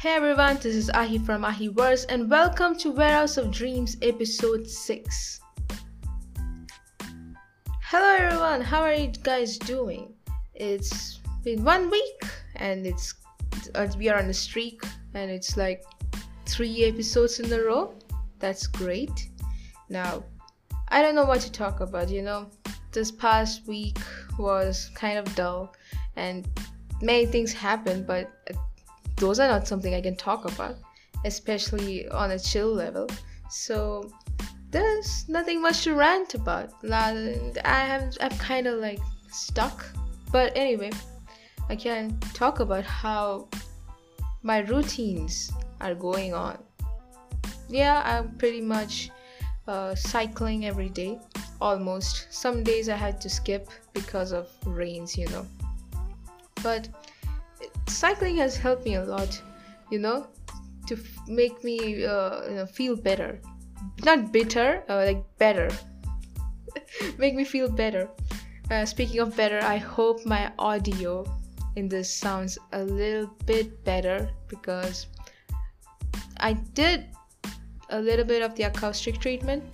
Hey 0.00 0.14
everyone, 0.14 0.56
this 0.56 0.74
is 0.74 0.88
Ahi 0.88 1.18
from 1.18 1.44
Ahi 1.44 1.68
Ahiverse 1.68 2.06
and 2.08 2.30
welcome 2.30 2.74
to 2.76 2.90
Warehouse 2.90 3.36
of 3.36 3.50
Dreams 3.50 3.98
episode 4.00 4.66
6. 4.66 5.40
Hello 7.82 8.16
everyone, 8.18 8.62
how 8.62 8.80
are 8.80 8.94
you 8.94 9.08
guys 9.22 9.58
doing? 9.58 10.14
It's 10.54 11.20
been 11.44 11.62
one 11.64 11.90
week 11.90 12.24
and 12.56 12.86
it's 12.86 13.12
we 13.98 14.08
are 14.08 14.18
on 14.18 14.30
a 14.30 14.32
streak 14.32 14.82
and 15.12 15.30
it's 15.30 15.58
like 15.58 15.84
3 16.46 16.84
episodes 16.84 17.38
in 17.38 17.52
a 17.52 17.62
row. 17.62 17.92
That's 18.38 18.66
great. 18.66 19.28
Now, 19.90 20.24
I 20.88 21.02
don't 21.02 21.14
know 21.14 21.26
what 21.26 21.42
to 21.42 21.52
talk 21.52 21.80
about, 21.80 22.08
you 22.08 22.22
know. 22.22 22.48
This 22.90 23.10
past 23.10 23.66
week 23.68 23.98
was 24.38 24.90
kind 24.94 25.18
of 25.18 25.34
dull 25.34 25.74
and 26.16 26.48
many 27.02 27.26
things 27.26 27.52
happened, 27.52 28.06
but 28.06 28.32
those 29.20 29.38
are 29.38 29.46
not 29.46 29.68
something 29.68 29.94
I 29.94 30.00
can 30.00 30.16
talk 30.16 30.50
about, 30.50 30.76
especially 31.24 32.08
on 32.08 32.32
a 32.32 32.38
chill 32.38 32.72
level. 32.74 33.06
So 33.50 34.10
there's 34.70 35.28
nothing 35.28 35.60
much 35.60 35.84
to 35.84 35.94
rant 35.94 36.34
about. 36.34 36.72
I 36.90 37.54
have 37.64 38.16
I'm 38.20 38.36
kind 38.38 38.66
of 38.66 38.80
like 38.80 39.00
stuck. 39.30 39.84
But 40.32 40.52
anyway, 40.56 40.90
I 41.68 41.76
can 41.76 42.18
talk 42.34 42.60
about 42.60 42.84
how 42.84 43.48
my 44.42 44.58
routines 44.58 45.52
are 45.80 45.94
going 45.94 46.34
on. 46.34 46.58
Yeah, 47.68 48.02
I'm 48.04 48.36
pretty 48.38 48.60
much 48.60 49.10
uh, 49.68 49.94
cycling 49.94 50.66
every 50.66 50.88
day, 50.88 51.20
almost. 51.60 52.32
Some 52.32 52.64
days 52.64 52.88
I 52.88 52.96
had 52.96 53.20
to 53.20 53.28
skip 53.28 53.68
because 53.92 54.32
of 54.32 54.48
rains, 54.64 55.16
you 55.16 55.28
know. 55.28 55.46
But 56.62 56.88
cycling 57.90 58.36
has 58.36 58.56
helped 58.56 58.84
me 58.84 58.94
a 58.94 59.04
lot 59.04 59.40
you 59.90 59.98
know 59.98 60.26
to 60.86 60.94
f- 60.94 61.28
make 61.28 61.62
me 61.62 62.04
uh, 62.04 62.48
you 62.48 62.56
know, 62.56 62.66
feel 62.66 62.96
better. 62.96 63.40
Not 64.04 64.32
bitter 64.32 64.82
uh, 64.88 65.04
like 65.06 65.22
better. 65.38 65.68
Make 67.18 67.34
me 67.34 67.44
feel 67.44 67.68
better. 67.68 68.08
Uh, 68.70 68.86
speaking 68.86 69.18
of 69.18 69.36
better 69.36 69.58
i 69.64 69.76
hope 69.76 70.24
my 70.24 70.52
audio 70.56 71.26
in 71.74 71.88
this 71.88 72.08
sounds 72.08 72.56
a 72.72 72.84
little 72.84 73.26
bit 73.44 73.82
better 73.84 74.30
because 74.46 75.08
i 76.38 76.52
did 76.52 77.06
a 77.88 78.00
little 78.00 78.24
bit 78.24 78.42
of 78.42 78.54
the 78.54 78.62
acoustic 78.62 79.18
treatment 79.18 79.64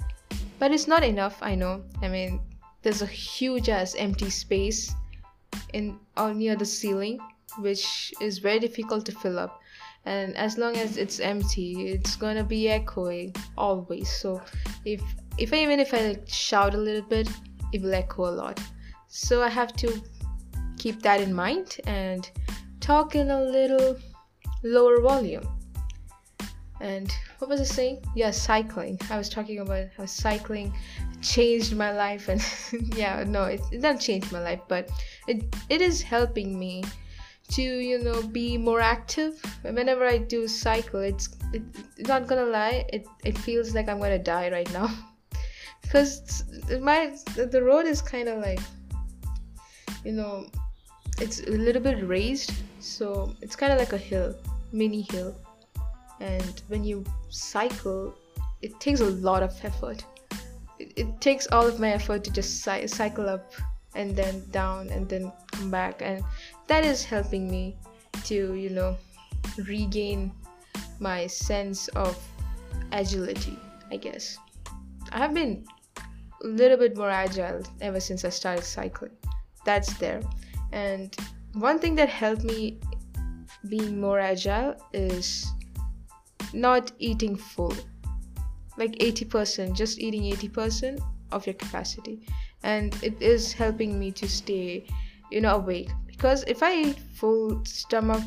but 0.58 0.72
it's 0.72 0.88
not 0.88 1.04
enough 1.04 1.36
i 1.42 1.54
know. 1.54 1.84
I 2.00 2.08
mean 2.08 2.40
there's 2.80 3.02
a 3.02 3.06
huge 3.06 3.68
ass 3.68 3.94
empty 3.96 4.30
space 4.30 4.94
in 5.74 5.98
or 6.16 6.32
near 6.32 6.56
the 6.56 6.64
ceiling 6.64 7.20
which 7.58 8.12
is 8.20 8.38
very 8.38 8.58
difficult 8.58 9.06
to 9.06 9.12
fill 9.12 9.38
up. 9.38 9.60
And 10.04 10.36
as 10.36 10.56
long 10.56 10.76
as 10.76 10.96
it's 10.96 11.18
empty 11.18 11.88
it's 11.88 12.16
gonna 12.16 12.44
be 12.44 12.68
echoing 12.68 13.34
always. 13.56 14.08
So 14.08 14.40
if 14.84 15.02
if 15.38 15.52
I, 15.52 15.56
even 15.56 15.80
if 15.80 15.92
i 15.92 16.00
like 16.08 16.28
shout 16.28 16.74
a 16.74 16.78
little 16.78 17.08
bit 17.08 17.28
it 17.72 17.82
will 17.82 17.94
echo 17.94 18.26
a 18.26 18.34
lot. 18.42 18.60
So 19.08 19.42
i 19.42 19.48
have 19.48 19.74
to 19.76 20.02
keep 20.78 21.02
that 21.02 21.20
in 21.20 21.34
mind 21.34 21.78
and 21.86 22.30
talk 22.80 23.16
in 23.16 23.30
a 23.30 23.42
little 23.42 23.96
lower 24.62 25.00
volume. 25.00 25.48
And 26.80 27.10
what 27.38 27.48
was 27.48 27.60
i 27.60 27.64
saying? 27.64 28.04
Yeah 28.14 28.30
cycling. 28.30 28.98
I 29.10 29.16
was 29.16 29.28
talking 29.28 29.60
about 29.60 29.86
how 29.96 30.06
cycling 30.06 30.72
changed 31.22 31.74
my 31.74 31.92
life 31.92 32.28
and 32.28 32.44
yeah 32.96 33.24
no 33.26 33.44
it, 33.44 33.60
it 33.72 33.80
doesn't 33.80 34.00
change 34.00 34.30
my 34.30 34.40
life 34.40 34.60
but 34.68 34.90
it, 35.26 35.44
it 35.68 35.80
is 35.80 36.02
helping 36.02 36.58
me 36.58 36.84
to 37.48 37.62
you 37.62 38.02
know 38.02 38.22
be 38.22 38.58
more 38.58 38.80
active. 38.80 39.40
Whenever 39.62 40.04
i 40.04 40.18
do 40.18 40.48
cycle 40.48 41.00
it's 41.00 41.28
it, 41.52 41.62
not 42.06 42.26
gonna 42.26 42.46
lie 42.46 42.84
it, 42.92 43.06
it 43.24 43.38
feels 43.38 43.74
like 43.74 43.88
i'm 43.88 44.00
gonna 44.00 44.18
die 44.18 44.50
right 44.50 44.72
now. 44.72 44.88
Because 45.82 46.42
my 46.80 47.16
the 47.36 47.62
road 47.62 47.86
is 47.86 48.02
kind 48.02 48.28
of 48.28 48.40
like 48.40 48.58
you 50.04 50.12
know 50.12 50.46
it's 51.20 51.40
a 51.40 51.50
little 51.50 51.80
bit 51.80 52.04
raised 52.06 52.52
so 52.80 53.32
it's 53.40 53.54
kind 53.54 53.72
of 53.72 53.78
like 53.78 53.92
a 53.92 53.98
hill 53.98 54.34
mini 54.72 55.02
hill. 55.02 55.34
And 56.20 56.62
when 56.68 56.82
you 56.82 57.04
cycle 57.28 58.14
it 58.62 58.78
takes 58.80 59.00
a 59.00 59.10
lot 59.10 59.42
of 59.42 59.52
effort. 59.64 60.04
It, 60.78 60.92
it 60.96 61.20
takes 61.20 61.46
all 61.52 61.66
of 61.66 61.78
my 61.80 61.90
effort 61.90 62.24
to 62.24 62.30
just 62.30 62.62
cy- 62.62 62.86
cycle 62.86 63.28
up 63.28 63.52
and 63.94 64.14
then 64.14 64.42
down 64.50 64.88
and 64.88 65.08
then 65.08 65.32
come 65.52 65.70
back. 65.70 66.02
And 66.02 66.22
that 66.68 66.84
is 66.84 67.04
helping 67.04 67.50
me 67.50 67.76
to 68.24 68.54
you 68.54 68.70
know 68.70 68.96
regain 69.66 70.32
my 70.98 71.26
sense 71.26 71.88
of 71.88 72.18
agility 72.92 73.58
i 73.90 73.96
guess. 73.96 74.38
I 75.12 75.18
have 75.18 75.34
been 75.34 75.64
a 76.42 76.46
little 76.46 76.76
bit 76.76 76.96
more 76.96 77.10
agile 77.10 77.62
ever 77.80 78.00
since 78.00 78.24
i 78.24 78.28
started 78.28 78.64
cycling. 78.64 79.12
That's 79.64 79.94
there. 79.94 80.20
And 80.72 81.16
one 81.54 81.78
thing 81.78 81.94
that 81.96 82.08
helped 82.08 82.44
me 82.44 82.80
being 83.68 84.00
more 84.00 84.18
agile 84.18 84.76
is 84.92 85.46
not 86.52 86.92
eating 86.98 87.36
full 87.36 87.74
like 88.78 88.92
80% 88.92 89.74
just 89.74 89.98
eating 89.98 90.22
80% 90.22 91.00
of 91.32 91.46
your 91.46 91.54
capacity. 91.54 92.20
And 92.62 92.94
it 93.02 93.20
is 93.22 93.52
helping 93.52 93.98
me 93.98 94.10
to 94.12 94.28
stay 94.28 94.86
you 95.30 95.40
know 95.40 95.56
awake 95.56 95.90
because 96.16 96.44
if 96.46 96.62
i 96.62 96.74
eat 96.74 96.98
full 97.14 97.64
stomach 97.64 98.22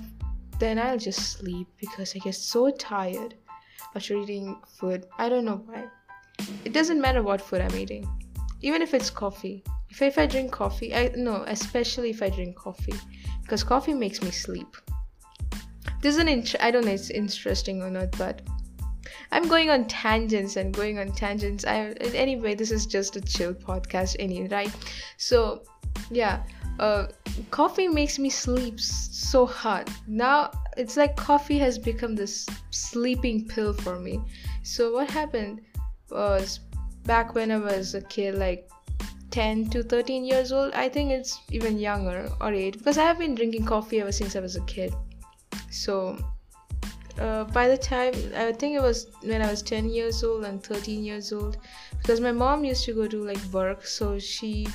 then 0.59 0.77
i'll 0.79 0.97
just 0.97 1.37
sleep 1.37 1.67
because 1.79 2.15
i 2.15 2.19
get 2.19 2.35
so 2.35 2.69
tired 2.71 3.35
after 3.95 4.15
eating 4.15 4.55
food 4.67 5.05
i 5.17 5.27
don't 5.29 5.45
know 5.45 5.61
why 5.65 5.85
it 6.65 6.73
doesn't 6.73 7.01
matter 7.01 7.23
what 7.23 7.41
food 7.41 7.61
i'm 7.61 7.75
eating 7.75 8.07
even 8.61 8.81
if 8.81 8.93
it's 8.93 9.09
coffee 9.09 9.63
if, 9.89 10.01
if 10.01 10.17
i 10.17 10.25
drink 10.25 10.51
coffee 10.51 10.93
i 10.93 11.11
no 11.15 11.43
especially 11.47 12.09
if 12.09 12.21
i 12.21 12.29
drink 12.29 12.55
coffee 12.55 12.93
because 13.41 13.63
coffee 13.63 13.93
makes 13.93 14.21
me 14.21 14.31
sleep 14.31 14.77
this 16.01 16.15
is 16.15 16.21
an 16.21 16.27
int- 16.27 16.55
i 16.59 16.71
don't 16.71 16.85
know 16.85 16.91
it's 16.91 17.09
interesting 17.09 17.81
or 17.81 17.89
not 17.89 18.11
but 18.17 18.41
I'm 19.31 19.47
going 19.47 19.69
on 19.69 19.85
tangents 19.85 20.55
and 20.55 20.73
going 20.73 20.97
on 20.97 21.11
tangents. 21.11 21.63
I 21.65 21.91
anyway, 22.13 22.55
this 22.55 22.71
is 22.71 22.85
just 22.85 23.15
a 23.15 23.21
chill 23.21 23.53
podcast, 23.53 24.15
anyway, 24.17 24.47
right? 24.49 24.75
So, 25.17 25.61
yeah, 26.11 26.43
uh, 26.79 27.07
coffee 27.51 27.87
makes 27.87 28.17
me 28.17 28.29
sleep 28.29 28.79
so 28.79 29.45
hard. 29.45 29.89
Now 30.07 30.51
it's 30.77 30.97
like 30.97 31.15
coffee 31.15 31.59
has 31.59 31.77
become 31.77 32.15
this 32.15 32.47
sleeping 32.71 33.47
pill 33.47 33.73
for 33.73 33.99
me. 33.99 34.21
So 34.63 34.93
what 34.93 35.09
happened 35.09 35.61
was 36.09 36.61
back 37.03 37.35
when 37.35 37.51
I 37.51 37.57
was 37.57 37.95
a 37.95 38.01
kid, 38.01 38.35
like 38.35 38.69
10 39.31 39.69
to 39.69 39.83
13 39.83 40.25
years 40.25 40.51
old. 40.51 40.73
I 40.73 40.89
think 40.89 41.11
it's 41.11 41.39
even 41.51 41.77
younger 41.77 42.29
or 42.41 42.53
8 42.53 42.77
because 42.77 42.97
I 42.97 43.03
have 43.03 43.19
been 43.19 43.35
drinking 43.35 43.65
coffee 43.65 44.01
ever 44.01 44.11
since 44.11 44.35
I 44.35 44.39
was 44.39 44.55
a 44.55 44.61
kid. 44.61 44.93
So 45.69 46.17
uh, 47.19 47.43
by 47.45 47.67
the 47.67 47.77
time 47.77 48.13
I 48.35 48.51
think 48.53 48.75
it 48.75 48.81
was 48.81 49.07
when 49.23 49.41
I 49.41 49.49
was 49.49 49.61
10 49.61 49.89
years 49.89 50.23
old 50.23 50.45
and 50.45 50.63
13 50.63 51.03
years 51.03 51.33
old, 51.33 51.57
because 52.01 52.21
my 52.21 52.31
mom 52.31 52.63
used 52.63 52.85
to 52.85 52.93
go 52.93 53.07
to 53.07 53.23
like 53.23 53.41
work, 53.51 53.85
so 53.85 54.17
she 54.17 54.67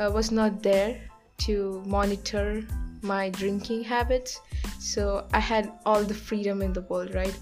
uh, 0.00 0.10
was 0.12 0.30
not 0.30 0.62
there 0.62 1.00
to 1.38 1.82
monitor 1.86 2.62
my 3.02 3.30
drinking 3.30 3.84
habits. 3.84 4.40
So 4.78 5.26
I 5.32 5.40
had 5.40 5.72
all 5.84 6.02
the 6.02 6.14
freedom 6.14 6.62
in 6.62 6.72
the 6.72 6.82
world, 6.82 7.14
right? 7.14 7.38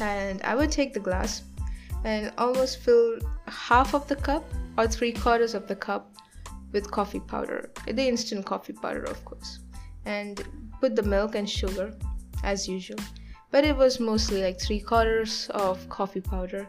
And 0.00 0.42
I 0.42 0.54
would 0.54 0.70
take 0.70 0.92
the 0.92 1.00
glass 1.00 1.42
and 2.04 2.32
almost 2.38 2.80
fill 2.80 3.18
half 3.46 3.94
of 3.94 4.06
the 4.08 4.16
cup 4.16 4.44
or 4.76 4.86
three 4.86 5.12
quarters 5.12 5.54
of 5.54 5.66
the 5.66 5.76
cup 5.76 6.12
with 6.72 6.90
coffee 6.90 7.20
powder, 7.20 7.70
the 7.86 8.06
instant 8.06 8.44
coffee 8.44 8.72
powder, 8.72 9.04
of 9.04 9.24
course, 9.24 9.60
and 10.04 10.42
put 10.80 10.96
the 10.96 11.02
milk 11.02 11.34
and 11.34 11.48
sugar 11.48 11.94
as 12.42 12.68
usual 12.68 12.98
but 13.54 13.64
it 13.64 13.76
was 13.76 14.00
mostly 14.00 14.42
like 14.42 14.60
three 14.60 14.80
quarters 14.80 15.48
of 15.50 15.88
coffee 15.88 16.20
powder 16.20 16.66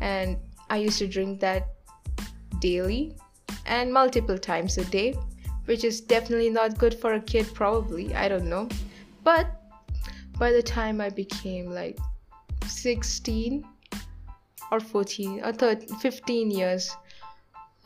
and 0.00 0.36
i 0.70 0.76
used 0.76 1.00
to 1.00 1.08
drink 1.08 1.40
that 1.40 1.66
daily 2.60 3.16
and 3.72 3.90
multiple 3.90 4.36
times 4.36 4.76
a 4.76 4.84
day 4.96 5.14
which 5.64 5.82
is 5.82 6.00
definitely 6.00 6.50
not 6.50 6.78
good 6.78 6.94
for 6.94 7.14
a 7.14 7.20
kid 7.20 7.46
probably. 7.54 8.14
I 8.14 8.28
don't 8.28 8.50
know. 8.50 8.68
But 9.24 9.46
by 10.38 10.50
the 10.52 10.62
time 10.62 11.00
i 11.00 11.08
became 11.08 11.66
like 11.70 11.98
16 12.66 13.64
or 14.70 14.80
14 14.80 15.44
or 15.44 15.52
13, 15.52 15.88
15 16.00 16.50
years 16.50 16.96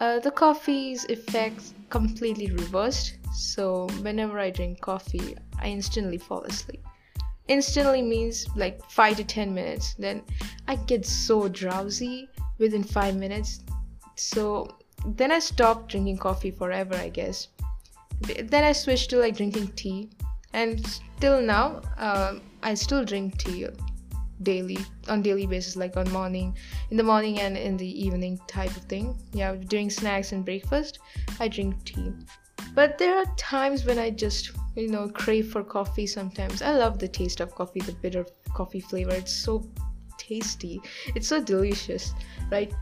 uh, 0.00 0.18
the 0.20 0.30
coffee's 0.30 1.04
effects 1.04 1.74
completely 1.90 2.50
reversed. 2.50 3.18
So 3.32 3.86
whenever 4.02 4.38
i 4.40 4.50
drink 4.50 4.80
coffee 4.80 5.36
i 5.60 5.68
instantly 5.68 6.18
fall 6.18 6.42
asleep. 6.42 6.82
Instantly 7.48 8.02
means 8.02 8.48
like 8.56 8.82
5 8.90 9.18
to 9.18 9.24
10 9.24 9.54
minutes. 9.54 9.94
Then 9.94 10.22
i 10.66 10.74
get 10.76 11.06
so 11.06 11.48
drowsy 11.48 12.28
within 12.58 12.82
5 12.82 13.16
minutes. 13.16 13.60
So 14.16 14.68
then 15.06 15.30
i 15.30 15.38
stopped 15.38 15.88
drinking 15.88 16.18
coffee 16.18 16.50
forever 16.50 16.94
i 16.96 17.08
guess. 17.08 17.48
Then 18.20 18.64
i 18.64 18.72
switched 18.72 19.10
to 19.10 19.18
like 19.18 19.36
drinking 19.36 19.68
tea. 19.76 20.10
And 20.52 20.84
till 21.20 21.40
now 21.40 21.82
um, 21.98 22.40
i 22.62 22.74
still 22.74 23.04
drink 23.04 23.38
tea 23.38 23.66
daily 24.42 24.78
on 25.08 25.22
daily 25.22 25.46
basis 25.46 25.76
like 25.76 25.96
on 25.96 26.10
morning 26.10 26.54
in 26.90 26.96
the 26.96 27.02
morning 27.02 27.40
and 27.40 27.56
in 27.56 27.76
the 27.76 28.04
evening 28.06 28.38
type 28.46 28.74
of 28.76 28.82
thing. 28.84 29.16
Yeah 29.32 29.54
during 29.54 29.90
snacks 29.90 30.32
and 30.32 30.44
breakfast 30.44 30.98
i 31.40 31.48
drink 31.48 31.84
tea. 31.84 32.12
But 32.74 32.98
there 32.98 33.16
are 33.16 33.26
times 33.36 33.84
when 33.84 33.98
i 33.98 34.10
just 34.10 34.52
you 34.74 34.88
know 34.88 35.08
crave 35.08 35.52
for 35.52 35.62
coffee 35.62 36.06
sometimes. 36.06 36.62
I 36.62 36.72
love 36.72 36.98
the 36.98 37.08
taste 37.08 37.40
of 37.40 37.54
coffee 37.54 37.80
the 37.80 37.92
bitter 37.92 38.26
coffee 38.54 38.80
flavor. 38.80 39.12
It's 39.12 39.32
so 39.32 39.62
tasty. 40.18 40.80
It's 41.14 41.28
so 41.28 41.40
delicious 41.40 42.12
right? 42.50 42.72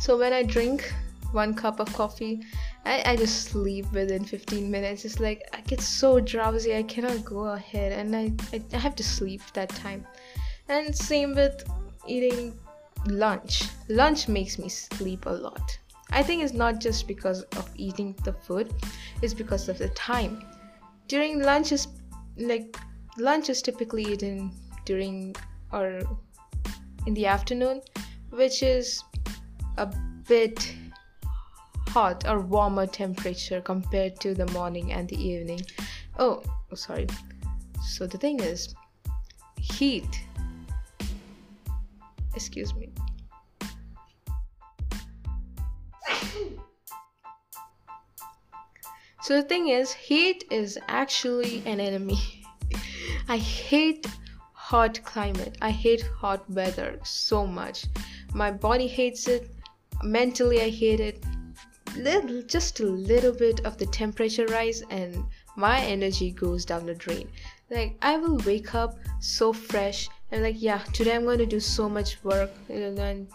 So 0.00 0.16
when 0.16 0.32
i 0.32 0.42
drink 0.42 0.92
one 1.32 1.54
cup 1.54 1.80
of 1.80 1.92
coffee. 1.92 2.42
I, 2.84 3.02
I 3.12 3.16
just 3.16 3.44
sleep 3.50 3.90
within 3.92 4.24
15 4.24 4.70
minutes. 4.70 5.04
It's 5.04 5.20
like 5.20 5.42
i 5.52 5.60
get 5.62 5.80
so 5.80 6.20
drowsy 6.20 6.74
i 6.76 6.82
cannot 6.82 7.24
go 7.24 7.44
ahead 7.44 7.92
and 7.92 8.14
I, 8.14 8.32
I, 8.52 8.62
I 8.72 8.78
have 8.78 8.94
to 8.96 9.04
sleep 9.04 9.42
that 9.54 9.68
time. 9.70 10.06
And 10.68 10.96
same 10.96 11.34
with 11.34 11.64
eating 12.06 12.58
lunch. 13.06 13.64
Lunch 13.88 14.28
makes 14.28 14.58
me 14.58 14.68
sleep 14.68 15.26
a 15.26 15.30
lot. 15.30 15.78
I 16.12 16.22
think 16.22 16.42
it's 16.42 16.52
not 16.52 16.80
just 16.80 17.06
because 17.06 17.42
of 17.58 17.70
eating 17.76 18.16
the 18.24 18.32
food 18.32 18.74
it's 19.22 19.34
because 19.34 19.68
of 19.68 19.78
the 19.78 19.88
time. 19.90 20.42
During 21.08 21.40
lunch 21.40 21.72
is 21.72 21.88
like 22.36 22.76
lunch 23.18 23.48
is 23.48 23.62
typically 23.62 24.04
eaten 24.04 24.50
during 24.84 25.34
or 25.72 26.00
in 27.06 27.14
the 27.14 27.26
afternoon 27.26 27.82
which 28.30 28.62
is 28.62 29.02
a 29.76 29.86
bit 30.26 30.74
hot 31.90 32.24
or 32.28 32.38
warmer 32.38 32.86
temperature 32.86 33.60
compared 33.60 34.20
to 34.20 34.32
the 34.32 34.46
morning 34.52 34.92
and 34.92 35.08
the 35.08 35.16
evening. 35.16 35.60
Oh 36.20 36.42
sorry. 36.74 37.08
So 37.82 38.06
the 38.06 38.16
thing 38.16 38.38
is 38.38 38.74
heat. 39.56 40.22
Excuse 42.34 42.72
me. 42.74 42.92
So 49.22 49.36
the 49.40 49.42
thing 49.42 49.68
is 49.68 49.92
heat 49.92 50.44
is 50.50 50.78
actually 50.88 51.62
an 51.66 51.80
enemy. 51.80 52.20
I 53.28 53.36
hate 53.36 54.06
hot 54.52 55.00
climate. 55.04 55.58
I 55.60 55.70
hate 55.70 56.02
hot 56.02 56.48
weather 56.48 56.98
so 57.02 57.46
much. 57.46 57.84
My 58.32 58.50
body 58.52 58.86
hates 58.86 59.26
it. 59.26 59.50
Mentally 60.02 60.62
i 60.62 60.70
hate 60.70 61.00
it 61.00 61.22
little 61.96 62.42
just 62.42 62.80
a 62.80 62.86
little 62.86 63.32
bit 63.32 63.60
of 63.60 63.78
the 63.78 63.86
temperature 63.86 64.46
rise 64.46 64.82
and 64.90 65.24
my 65.56 65.80
energy 65.80 66.30
goes 66.30 66.64
down 66.64 66.86
the 66.86 66.94
drain. 66.94 67.28
Like 67.70 67.96
i 68.02 68.16
will 68.16 68.38
wake 68.38 68.74
up 68.74 68.96
so 69.20 69.52
fresh 69.52 70.08
and 70.32 70.42
like 70.42 70.56
yeah 70.58 70.78
today 70.92 71.14
i'm 71.14 71.24
going 71.24 71.38
to 71.38 71.46
do 71.46 71.60
so 71.60 71.88
much 71.88 72.22
work 72.24 72.50
and 72.68 73.28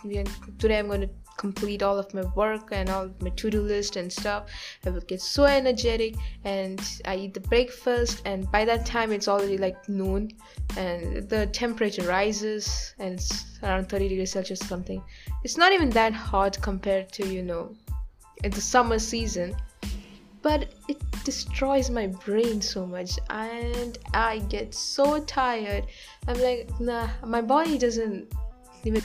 today 0.60 0.80
i'm 0.80 0.88
going 0.88 1.02
to 1.02 1.10
complete 1.38 1.84
all 1.84 1.98
of 1.98 2.14
my 2.14 2.24
work 2.36 2.70
and 2.72 2.90
all 2.90 3.10
my 3.20 3.30
to-do 3.32 3.62
list 3.62 3.98
and 3.98 4.12
stuff. 4.12 4.50
I 4.86 4.90
will 4.90 5.02
get 5.02 5.22
so 5.22 5.44
energetic 5.44 6.16
and 6.44 6.82
i 7.06 7.16
eat 7.16 7.34
the 7.34 7.42
breakfast 7.42 8.22
and 8.26 8.50
by 8.52 8.66
that 8.66 8.86
time 8.86 9.12
it's 9.12 9.28
already 9.28 9.58
like 9.58 9.88
noon 9.90 10.32
and 10.78 11.30
the 11.30 11.48
temperature 11.48 12.08
rises 12.08 12.94
and 13.00 13.16
it's 13.16 13.60
around 13.64 13.90
30 13.90 14.10
degrees 14.10 14.32
celsius 14.32 14.62
or 14.62 14.66
something. 14.66 15.02
It's 15.44 15.58
not 15.58 15.72
even 15.74 15.90
that 15.92 16.14
hot 16.14 16.58
compared 16.62 17.12
to 17.14 17.28
you 17.28 17.44
know 17.44 17.76
in 18.44 18.52
the 18.52 18.62
summer 18.62 19.00
season 19.00 19.56
but 20.46 20.76
it 20.88 21.02
destroys 21.24 21.90
my 21.90 22.06
brain 22.06 22.62
so 22.62 22.86
much 22.86 23.18
and 23.32 23.98
I 24.14 24.38
get 24.48 24.76
so 24.76 25.20
tired. 25.22 25.88
I'm 26.28 26.40
like, 26.40 26.70
nah, 26.80 27.10
my 27.26 27.42
body 27.42 27.80
doesn't 27.80 28.32
even. 28.84 29.02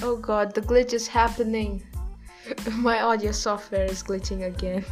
Oh 0.00 0.14
god, 0.14 0.54
the 0.54 0.60
glitch 0.60 0.92
is 0.92 1.08
happening. 1.08 1.82
my 2.76 3.02
audio 3.02 3.32
software 3.32 3.86
is 3.86 4.00
glitching 4.00 4.46
again. 4.46 4.84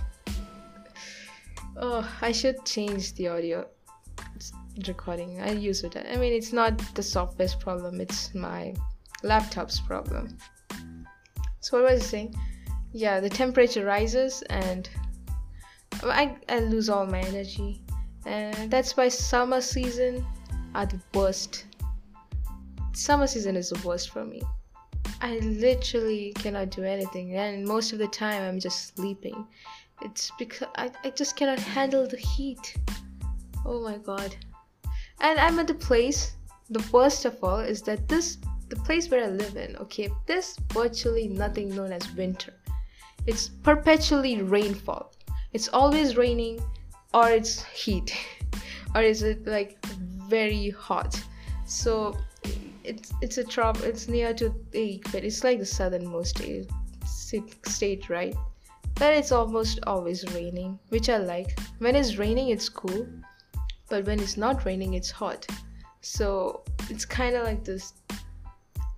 oh, 1.76 2.04
I 2.20 2.32
should 2.32 2.64
change 2.64 3.14
the 3.14 3.28
audio 3.28 3.68
recording. 4.86 5.40
I 5.40 5.52
use 5.52 5.84
it. 5.84 5.96
I 5.96 6.16
mean, 6.16 6.32
it's 6.32 6.52
not 6.52 6.78
the 6.94 7.02
software's 7.02 7.54
problem, 7.54 8.00
it's 8.00 8.34
my 8.34 8.74
laptop's 9.22 9.80
problem. 9.80 10.36
So 11.60 11.80
what 11.80 11.92
was 11.92 12.02
I 12.02 12.06
saying? 12.06 12.34
Yeah, 12.92 13.20
the 13.20 13.30
temperature 13.30 13.84
rises 13.84 14.42
and 14.50 14.88
I, 16.02 16.36
I 16.48 16.60
lose 16.60 16.88
all 16.88 17.06
my 17.06 17.20
energy. 17.20 17.82
And 18.26 18.70
that's 18.70 18.96
why 18.96 19.08
summer 19.08 19.60
season 19.60 20.24
are 20.74 20.86
the 20.86 21.00
worst. 21.14 21.66
Summer 22.94 23.26
season 23.26 23.56
is 23.56 23.70
the 23.70 23.86
worst 23.86 24.10
for 24.10 24.24
me. 24.24 24.42
I 25.20 25.38
literally 25.38 26.32
cannot 26.34 26.70
do 26.70 26.82
anything 26.82 27.36
and 27.36 27.64
most 27.64 27.92
of 27.92 27.98
the 27.98 28.08
time 28.08 28.42
I'm 28.42 28.58
just 28.58 28.96
sleeping. 28.96 29.46
It's 30.02 30.32
because 30.38 30.68
I, 30.76 30.90
I 31.04 31.10
just 31.10 31.36
cannot 31.36 31.60
handle 31.60 32.08
the 32.08 32.16
heat. 32.16 32.76
Oh 33.64 33.80
my 33.82 33.98
god. 33.98 34.34
And 35.22 35.38
I'm 35.38 35.58
at 35.60 35.68
the 35.68 35.74
place, 35.74 36.32
the 36.68 36.84
worst 36.92 37.24
of 37.24 37.42
all 37.42 37.60
is 37.60 37.80
that 37.82 38.08
this 38.08 38.38
the 38.68 38.76
place 38.76 39.08
where 39.10 39.24
I 39.24 39.28
live 39.28 39.56
in, 39.56 39.76
okay, 39.76 40.10
there's 40.26 40.56
virtually 40.72 41.28
nothing 41.28 41.74
known 41.74 41.92
as 41.92 42.10
winter. 42.14 42.54
It's 43.26 43.48
perpetually 43.48 44.42
rainfall. 44.42 45.12
It's 45.52 45.68
always 45.68 46.16
raining 46.16 46.60
or 47.14 47.28
it's 47.28 47.62
heat 47.64 48.16
or 48.94 49.02
is 49.02 49.22
it 49.22 49.46
like 49.46 49.84
very 49.86 50.70
hot. 50.70 51.22
So 51.66 52.16
it's 52.84 53.12
it's 53.20 53.38
a 53.38 53.44
trop 53.44 53.80
it's 53.82 54.08
near 54.08 54.34
to 54.34 54.52
the 54.72 55.00
but 55.12 55.24
it's 55.24 55.44
like 55.44 55.58
the 55.58 55.66
southernmost 55.66 56.38
state, 57.04 57.66
state 57.66 58.08
right 58.08 58.34
but 58.96 59.14
it's 59.14 59.32
almost 59.32 59.78
always 59.86 60.24
raining 60.34 60.78
which 60.88 61.08
i 61.08 61.16
like 61.16 61.58
when 61.78 61.94
it's 61.94 62.16
raining 62.16 62.48
it's 62.48 62.68
cool 62.68 63.06
but 63.92 64.06
when 64.06 64.18
it's 64.20 64.38
not 64.38 64.64
raining 64.64 64.94
it's 64.94 65.10
hot. 65.10 65.46
So 66.00 66.62
it's 66.88 67.04
kind 67.04 67.36
of 67.36 67.44
like 67.44 67.62
this 67.62 67.92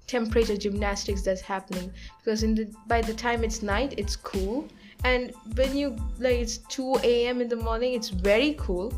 temperature 0.07 0.57
gymnastics 0.57 1.23
that's 1.23 1.41
happening. 1.41 1.91
Because 2.19 2.45
in 2.45 2.55
the 2.55 2.73
by 2.87 3.01
the 3.01 3.13
time 3.13 3.43
it's 3.43 3.61
night 3.61 3.95
it's 3.99 4.15
cool. 4.15 4.69
And 5.03 5.33
when 5.57 5.77
you 5.77 5.97
like 6.21 6.39
it's 6.45 6.59
2 6.59 6.99
a.m 7.03 7.41
in 7.41 7.49
the 7.49 7.57
morning 7.57 7.95
it's 7.95 8.11
very 8.11 8.55
cool. 8.57 8.95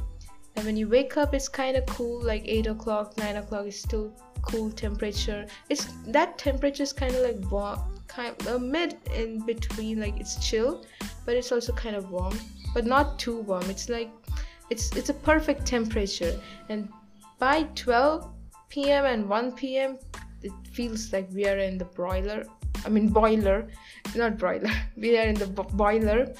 And 0.54 0.66
when 0.66 0.76
you 0.76 0.86
wake 0.86 1.16
up 1.16 1.32
it's 1.32 1.48
kind 1.48 1.78
of 1.78 1.86
cool 1.86 2.20
like 2.20 2.42
8 2.44 2.66
o'clock 2.66 3.16
9 3.16 3.36
o'clock 3.36 3.66
is 3.66 3.80
still 3.80 4.12
cool 4.42 4.70
temperature. 4.70 5.46
It's 5.70 5.86
that 6.08 6.36
temperature 6.36 6.82
is 6.82 6.92
kind 6.92 7.14
of 7.14 7.22
like 7.22 7.50
warm 7.50 7.80
kind 8.06 8.36
of 8.48 8.60
mid 8.60 8.98
in 9.14 9.46
between 9.46 9.98
like 10.00 10.20
it's 10.20 10.36
chill 10.46 10.84
but 11.24 11.36
it's 11.36 11.52
also 11.52 11.72
kind 11.72 11.96
of 11.96 12.10
warm. 12.10 12.38
But 12.74 12.84
not 12.84 13.18
too 13.18 13.40
warm 13.40 13.64
it's 13.70 13.88
like 13.88 14.10
it's 14.70 14.94
it's 14.96 15.08
a 15.08 15.14
perfect 15.14 15.66
temperature. 15.66 16.38
And 16.68 16.88
by 17.38 17.64
12 17.74 18.30
p.m 18.68 19.04
and 19.04 19.28
1 19.28 19.52
p.m 19.52 19.98
it 20.42 20.52
feels 20.72 21.12
like 21.12 21.28
we 21.32 21.46
are 21.46 21.58
in 21.58 21.78
the 21.78 21.84
broiler 21.84 22.44
i 22.84 22.88
mean 22.88 23.08
boiler 23.08 23.68
not 24.14 24.36
broiler 24.38 24.70
we 24.96 25.16
are 25.18 25.26
in 25.26 25.34
the 25.34 25.46
bo- 25.46 25.70
boiler. 25.74 26.32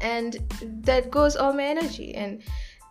And 0.00 0.38
that 0.84 1.10
goes 1.10 1.36
all 1.36 1.52
my 1.52 1.64
energy. 1.64 2.14
And 2.14 2.42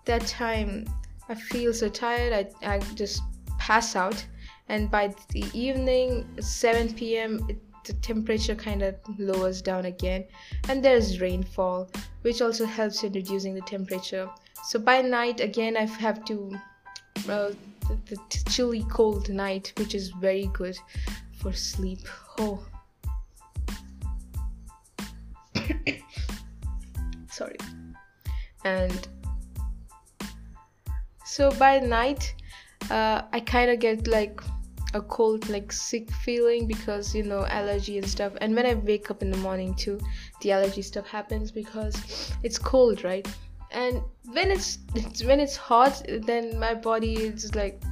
that 0.06 0.26
time 0.28 0.86
i 1.28 1.36
feel 1.36 1.74
so 1.74 1.90
tired 1.90 2.34
i, 2.34 2.76
I 2.76 2.80
just 2.96 3.22
pass 3.58 3.96
out. 3.96 4.26
And 4.68 4.92
by 4.92 5.14
the 5.34 5.46
evening 5.54 6.28
7 6.40 6.94
p.m 6.94 7.46
it, 7.50 7.58
the 7.90 7.96
temperature 7.96 8.54
kind 8.54 8.84
of 8.84 8.96
lowers 9.18 9.62
down 9.64 9.86
again. 9.86 10.26
And 10.70 10.86
there's 10.86 11.20
rainfall 11.20 11.90
which 12.22 12.42
also 12.42 12.66
helps 12.66 13.04
in 13.04 13.14
reducing 13.14 13.56
the 13.56 13.62
temperature. 13.62 14.30
So 14.68 14.78
by 14.78 15.02
night 15.02 15.40
again 15.40 15.76
i 15.76 15.86
have 15.86 16.24
to 16.26 16.52
uh, 17.28 17.52
the, 17.88 17.98
the 18.10 18.18
chilly 18.50 18.86
cold 18.92 19.30
night 19.30 19.74
which 19.78 19.96
is 19.96 20.10
very 20.10 20.48
good 20.54 20.78
for 21.42 21.52
sleep. 21.52 22.02
Oh. 22.38 22.64
Sorry. 27.32 27.58
And 28.64 29.08
so 31.26 31.50
by 31.52 31.80
night 31.80 32.36
uh, 32.92 33.24
i 33.34 33.40
kind 33.40 33.72
of 33.72 33.80
get 33.80 34.08
like 34.08 34.40
a 34.94 35.02
cold 35.02 35.48
like 35.50 35.72
sick 35.72 36.12
feeling 36.12 36.68
because 36.68 37.14
you 37.14 37.24
know 37.24 37.46
allergy 37.46 37.98
and 37.98 38.08
stuff. 38.08 38.34
And 38.42 38.56
when 38.56 38.66
i 38.66 38.74
wake 38.74 39.12
up 39.12 39.22
in 39.22 39.30
the 39.32 39.38
morning 39.38 39.76
too 39.76 40.00
the 40.42 40.52
allergy 40.52 40.82
stuff 40.82 41.08
happens 41.08 41.52
because 41.52 42.34
it's 42.44 42.58
cold 42.58 43.04
right? 43.04 43.28
And 43.72 44.02
when 44.32 44.50
it's, 44.50 44.80
it's 44.96 45.24
when 45.24 45.40
it's 45.40 45.56
hot 45.56 46.02
then 46.26 46.58
my 46.60 46.74
body 46.74 47.14
is 47.14 47.54
like 47.54 47.84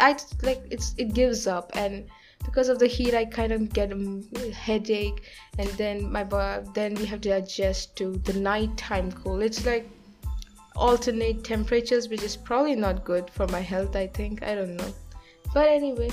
i 0.00 0.16
like 0.42 0.62
it's 0.70 0.94
it 0.98 1.14
gives 1.14 1.46
up. 1.46 1.70
And 1.74 2.06
because 2.44 2.68
of 2.68 2.78
the 2.78 2.86
heat 2.86 3.14
i 3.14 3.24
kind 3.24 3.52
of 3.52 3.72
get 3.72 3.92
a 3.92 4.52
headache. 4.52 5.22
And 5.58 5.68
then 5.70 6.12
my 6.12 6.24
then 6.74 6.94
we 6.96 7.06
have 7.06 7.22
to 7.22 7.30
adjust 7.30 7.96
to 7.96 8.12
the 8.24 8.34
nighttime 8.34 9.10
cool 9.12 9.40
it's 9.40 9.64
like 9.64 9.88
alternate 10.74 11.42
temperatures 11.42 12.10
which 12.10 12.22
is 12.22 12.36
probably 12.36 12.76
not 12.76 13.02
good 13.02 13.30
for 13.30 13.46
my 13.46 13.60
health 13.60 13.96
i 13.96 14.06
think. 14.06 14.42
I 14.42 14.54
don't 14.54 14.76
know 14.76 14.92
but 15.54 15.68
anyway 15.68 16.10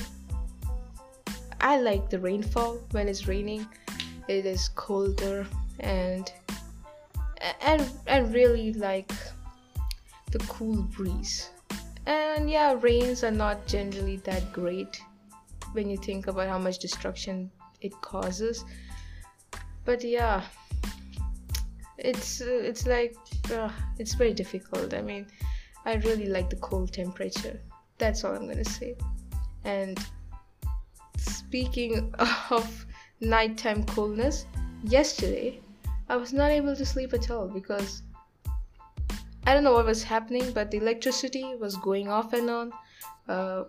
i 1.62 1.80
like 1.80 2.10
the 2.10 2.20
rainfall. 2.20 2.80
When 2.92 3.08
it's 3.08 3.28
raining 3.28 3.66
it 4.28 4.46
is 4.46 4.70
colder 4.70 5.48
and 5.80 6.32
and 7.62 7.90
and 8.08 8.34
really 8.34 8.74
like 8.74 9.12
the 10.32 10.40
cool 10.50 10.84
breeze. 10.84 11.50
And 12.06 12.50
yeah 12.50 12.76
rains 12.80 13.24
are 13.24 13.32
not 13.32 13.66
generally 13.66 14.18
that 14.18 14.52
great 14.52 15.02
when 15.72 15.90
you 15.90 15.98
think 15.98 16.28
about 16.28 16.48
how 16.48 16.60
much 16.60 16.80
destruction 16.80 17.50
it 17.82 17.94
causes. 18.02 18.66
But 19.86 20.04
yeah 20.04 20.44
it's 21.98 22.42
it's 22.42 22.86
like 22.86 23.16
uh, 23.54 23.72
it's 23.98 24.16
very 24.16 24.34
difficult. 24.34 24.94
I 24.94 25.02
mean 25.02 25.28
i 25.86 25.96
really 25.96 26.28
like 26.28 26.50
the 26.50 26.58
cold 26.58 26.92
temperature. 26.92 27.60
That's 27.98 28.24
all 28.24 28.34
i'm 28.36 28.48
gonna 28.48 28.66
say 28.66 28.96
and 29.66 30.00
speaking 31.18 32.14
of 32.50 32.86
nighttime 33.22 33.84
coolness 33.86 34.46
yesterday 34.84 35.60
i 36.10 36.16
was 36.16 36.34
not 36.34 36.52
able 36.52 36.76
to 36.76 36.86
sleep 36.86 37.14
at 37.14 37.32
all 37.32 37.48
because 37.48 38.02
i 39.46 39.54
don't 39.54 39.64
know 39.64 39.74
what 39.74 39.86
was 39.86 40.04
happening 40.04 40.52
but 40.52 40.72
the 40.72 40.78
electricity 40.78 41.56
was 41.56 41.78
going 41.78 42.10
off 42.10 42.34
and 42.34 42.50
on 42.50 42.72
uh, 43.30 43.64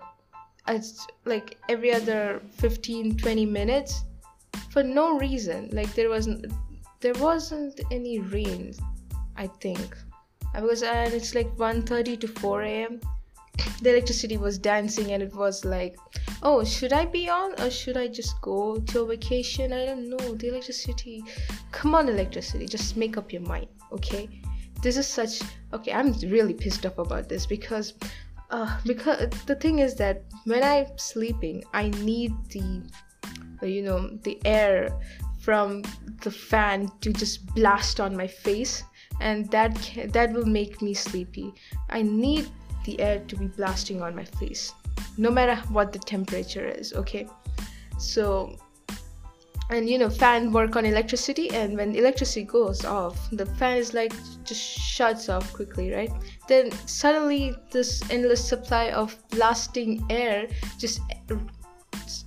it's 0.68 1.06
like 1.24 1.58
every 1.68 1.92
other 1.92 2.40
15 2.52 3.16
20 3.16 3.46
minutes 3.46 4.04
for 4.74 4.82
no 4.82 5.18
reason. 5.18 5.70
Like 5.72 5.94
there 5.94 6.08
wasn't 6.08 6.52
there 7.00 7.14
wasn't 7.14 7.80
any 7.90 8.18
rain 8.18 8.74
i 9.36 9.46
think. 9.46 9.96
Because 10.54 10.82
and 10.82 11.12
it's 11.12 11.34
like 11.34 11.50
1.30 11.56 12.20
to 12.20 12.28
4 12.28 12.62
a.m 12.62 13.00
the 13.82 13.90
electricity 13.90 14.36
was 14.36 14.58
dancing 14.58 15.12
and 15.12 15.22
it 15.22 15.34
was 15.34 15.64
like 15.64 15.96
oh 16.42 16.64
should 16.64 16.92
i 16.92 17.04
be 17.04 17.28
on 17.28 17.52
or 17.60 17.70
should 17.70 17.96
i 17.96 18.08
just 18.08 18.40
go 18.40 18.76
to 18.78 19.00
a 19.00 19.06
vacation? 19.06 19.72
I 19.72 19.86
don't 19.86 20.08
know. 20.08 20.34
The 20.34 20.48
electricity 20.48 21.22
come 21.70 21.94
on 21.94 22.08
electricity 22.08 22.66
just 22.66 22.96
make 22.96 23.16
up 23.16 23.32
your 23.32 23.42
mind 23.42 23.68
okay? 23.92 24.28
This 24.82 24.96
is 24.96 25.06
such 25.06 25.40
okay 25.72 25.92
i'm 25.92 26.12
really 26.28 26.54
pissed 26.54 26.84
off 26.84 26.98
about 26.98 27.28
this 27.28 27.46
because 27.46 27.94
uh, 28.50 28.78
because 28.86 29.28
the 29.46 29.56
thing 29.56 29.80
is 29.80 29.94
that 29.96 30.22
when 30.44 30.62
I'm 30.62 30.86
sleeping, 30.96 31.64
I 31.72 31.88
need 31.88 32.32
the, 32.50 32.82
you 33.62 33.82
know, 33.82 34.16
the 34.22 34.38
air 34.44 34.90
from 35.40 35.82
the 36.22 36.30
fan 36.30 36.90
to 37.00 37.12
just 37.12 37.46
blast 37.54 38.00
on 38.00 38.16
my 38.16 38.26
face, 38.26 38.84
and 39.20 39.50
that 39.50 39.74
that 40.12 40.32
will 40.32 40.46
make 40.46 40.80
me 40.82 40.94
sleepy. 40.94 41.52
I 41.90 42.02
need 42.02 42.48
the 42.84 43.00
air 43.00 43.20
to 43.20 43.36
be 43.36 43.46
blasting 43.46 44.02
on 44.02 44.14
my 44.14 44.24
face, 44.24 44.72
no 45.16 45.30
matter 45.30 45.56
what 45.70 45.92
the 45.92 45.98
temperature 45.98 46.66
is. 46.66 46.92
Okay, 46.92 47.26
so 47.98 48.56
and 49.70 49.88
you 49.88 49.98
know 49.98 50.10
fan 50.10 50.52
work 50.52 50.76
on 50.76 50.84
electricity 50.84 51.50
and 51.50 51.76
when 51.76 51.94
electricity 51.96 52.44
goes 52.44 52.84
off 52.84 53.28
the 53.32 53.46
fan 53.46 53.78
is 53.78 53.94
like 53.94 54.12
just 54.44 54.60
shuts 54.60 55.28
off 55.28 55.52
quickly 55.52 55.92
right? 55.92 56.10
Then 56.48 56.70
suddenly 56.86 57.56
this 57.70 58.02
endless 58.10 58.46
supply 58.46 58.90
of 58.90 59.16
blasting 59.30 60.04
air 60.10 60.46
just 60.78 61.00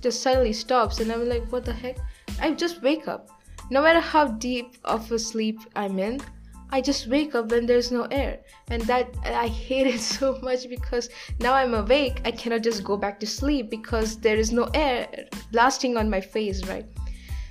just 0.00 0.22
suddenly 0.22 0.52
stops 0.52 1.00
and 1.00 1.12
i'm 1.12 1.28
like 1.28 1.46
what 1.52 1.64
the 1.64 1.72
heck? 1.72 1.96
I 2.40 2.52
just 2.52 2.82
wake 2.82 3.08
up. 3.08 3.28
No 3.70 3.82
matter 3.82 4.00
how 4.00 4.28
deep 4.28 4.76
of 4.84 5.10
a 5.12 5.18
sleep 5.18 5.60
i'm 5.76 5.98
in 5.98 6.20
I 6.70 6.80
just 6.80 7.08
wake 7.08 7.34
up 7.34 7.50
when 7.50 7.66
there's 7.66 7.90
no 7.90 8.02
air, 8.10 8.40
and 8.70 8.82
that 8.82 9.14
I 9.24 9.48
hate 9.48 9.86
it 9.86 10.00
so 10.16 10.38
much 10.42 10.68
because 10.68 11.08
now 11.40 11.54
I'm 11.54 11.74
awake. 11.74 12.20
I 12.24 12.30
cannot 12.30 12.62
just 12.62 12.84
go 12.84 12.96
back 12.96 13.18
to 13.20 13.26
sleep 13.26 13.70
because 13.70 14.18
there 14.18 14.36
is 14.36 14.52
no 14.52 14.68
air 14.74 15.08
blasting 15.52 15.96
on 15.96 16.10
my 16.10 16.20
face, 16.20 16.66
right? 16.66 16.86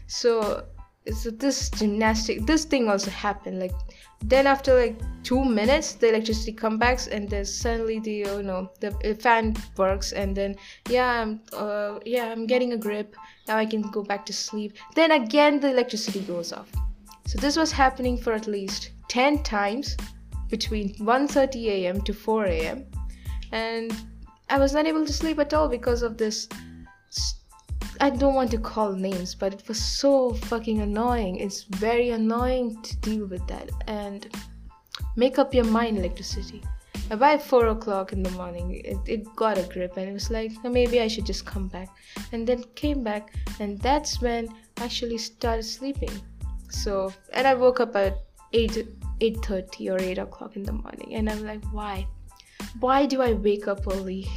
so 0.08 0.66
so 1.14 1.30
this 1.30 1.70
gymnastic 1.70 2.46
this 2.46 2.66
thing 2.66 2.90
also 2.90 3.12
happened 3.12 3.60
like 3.60 3.72
then 4.24 4.48
after 4.48 4.78
like 4.78 5.00
two 5.24 5.44
minutes 5.44 5.94
the 5.94 6.10
electricity 6.10 6.52
comes 6.52 6.80
back 6.80 7.00
and 7.12 7.30
then 7.30 7.46
suddenly 7.46 8.00
the 8.00 8.12
you 8.12 8.44
know 8.44 8.70
the 8.80 8.92
fan 9.22 9.56
works 9.78 10.12
and 10.12 10.36
then 10.36 10.56
yeah 10.90 11.22
i'm 11.22 11.40
uh, 11.54 12.00
yeah 12.06 12.26
i'm 12.32 12.46
getting 12.46 12.74
a 12.74 12.78
grip 12.78 13.16
now 13.48 13.58
i 13.58 13.66
can 13.66 13.82
go 13.84 14.04
back 14.04 14.26
to 14.26 14.34
sleep 14.34 14.74
then 14.96 15.12
again 15.12 15.60
the 15.60 15.70
electricity 15.70 16.22
goes 16.22 16.52
off 16.52 16.70
so 17.26 17.38
this 17.40 17.56
was 17.56 17.72
happening 17.72 18.18
for 18.18 18.34
at 18.34 18.48
least 18.48 18.92
10 19.10 19.44
times 19.44 19.98
between 20.50 20.94
1:30 20.96 21.66
a.m. 21.66 22.02
to 22.02 22.14
4 22.14 22.46
a.m. 22.46 22.86
and 23.52 23.94
I 24.50 24.58
was 24.58 24.74
not 24.74 24.86
able 24.86 25.06
to 25.06 25.14
sleep 25.14 25.40
at 25.40 25.54
all 25.54 25.68
because 25.68 26.02
of 26.04 26.18
this 26.18 26.48
I 28.00 28.10
don't 28.12 28.36
want 28.36 28.52
to 28.52 28.60
call 28.60 28.94
names, 28.94 29.34
but 29.34 29.54
it 29.54 29.68
was 29.68 29.82
so 29.82 30.34
fucking 30.34 30.82
annoying. 30.82 31.38
It's 31.38 31.64
very 31.64 32.12
annoying 32.12 32.82
to 32.84 32.98
deal 32.98 33.26
with 33.26 33.46
that. 33.48 33.70
And 33.88 34.28
make 35.16 35.40
up 35.40 35.54
your 35.54 35.66
mind, 35.66 35.98
electricity. 35.98 36.62
By 37.18 37.38
four 37.38 37.68
o'clock 37.68 38.12
in 38.12 38.22
the 38.22 38.30
morning, 38.32 38.82
it, 38.84 38.98
it 39.08 39.36
got 39.36 39.58
a 39.58 39.64
grip, 39.64 39.96
and 39.98 40.10
it 40.10 40.14
was 40.14 40.30
like 40.30 40.52
oh, 40.64 40.70
maybe 40.70 41.00
I 41.02 41.08
should 41.08 41.26
just 41.26 41.46
come 41.46 41.70
back. 41.70 41.90
And 42.34 42.46
then 42.46 42.66
came 42.76 43.02
back, 43.02 43.34
and 43.60 43.80
that's 43.80 44.22
when 44.22 44.50
I 44.78 44.86
actually 44.86 45.18
started 45.18 45.64
sleeping. 45.64 46.12
So, 46.70 47.14
and 47.32 47.48
I 47.48 47.54
woke 47.56 47.80
up 47.80 47.96
at 47.96 48.27
eight 48.54 48.88
eight 49.22 49.38
thirty 49.46 49.90
or 49.90 50.00
eight 50.00 50.18
o'clock 50.18 50.56
in 50.56 50.64
the 50.64 50.74
morning, 50.74 51.16
and 51.16 51.30
I'm 51.30 51.46
like, 51.46 51.64
why? 51.72 52.08
Why 52.80 53.06
do 53.06 53.22
I 53.22 53.34
wake 53.34 53.68
up 53.68 53.88
early? 53.88 54.28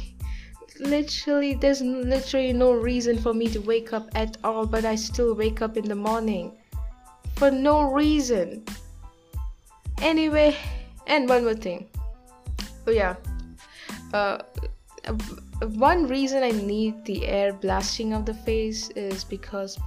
literally 0.81 1.53
there's 1.53 1.81
literally 1.81 2.53
no 2.53 2.73
reason 2.73 3.17
for 3.17 3.33
me 3.33 3.47
to 3.47 3.59
wake 3.59 3.93
up 3.93 4.09
at 4.15 4.37
all 4.43 4.65
but 4.65 4.83
i 4.83 4.95
still 4.95 5.35
wake 5.35 5.61
up 5.61 5.77
in 5.77 5.85
the 5.87 5.95
morning 5.95 6.51
for 7.35 7.51
no 7.51 7.83
reason 7.83 8.63
anyway 10.01 10.55
and 11.07 11.29
one 11.29 11.43
more 11.43 11.53
thing 11.53 11.87
oh 12.87 12.91
yeah 12.91 13.15
uh, 14.13 14.39
one 15.75 16.07
reason 16.07 16.41
i 16.41 16.51
need 16.51 17.05
the 17.05 17.27
air 17.27 17.53
blasting 17.53 18.13
of 18.13 18.25
the 18.25 18.33
face 18.33 18.89
is 18.91 19.23
because 19.23 19.77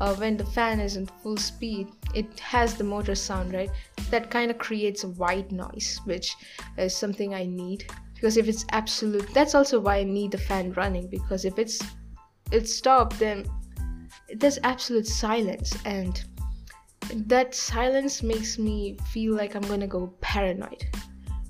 uh, 0.00 0.14
when 0.16 0.36
the 0.36 0.44
fan 0.44 0.80
is 0.80 0.96
in 0.96 1.06
full 1.06 1.36
speed 1.36 1.88
it 2.14 2.38
has 2.40 2.74
the 2.74 2.84
motor 2.84 3.14
sound 3.14 3.52
right? 3.52 3.70
That 4.10 4.30
kind 4.30 4.50
of 4.50 4.58
creates 4.58 5.04
a 5.04 5.08
white 5.08 5.50
noise 5.52 6.00
which 6.04 6.36
is 6.78 6.94
something 6.94 7.34
i 7.34 7.44
need. 7.44 7.90
Because 8.14 8.36
if 8.36 8.48
it's 8.48 8.64
absolute 8.70 9.32
that's 9.34 9.54
also 9.54 9.80
why 9.80 9.96
i 9.98 10.04
need 10.04 10.32
the 10.32 10.38
fan 10.38 10.72
running 10.72 11.08
because 11.08 11.44
if 11.44 11.58
it's 11.58 11.80
it's 12.50 12.74
stopped 12.74 13.18
then 13.18 13.44
there's 14.36 14.58
absolute 14.64 15.06
silence 15.06 15.76
and 15.84 16.24
that 17.26 17.54
silence 17.54 18.22
makes 18.22 18.58
me 18.58 18.96
feel 19.12 19.34
like 19.34 19.54
i'm 19.54 19.62
gonna 19.62 19.86
go 19.86 20.14
paranoid. 20.20 20.84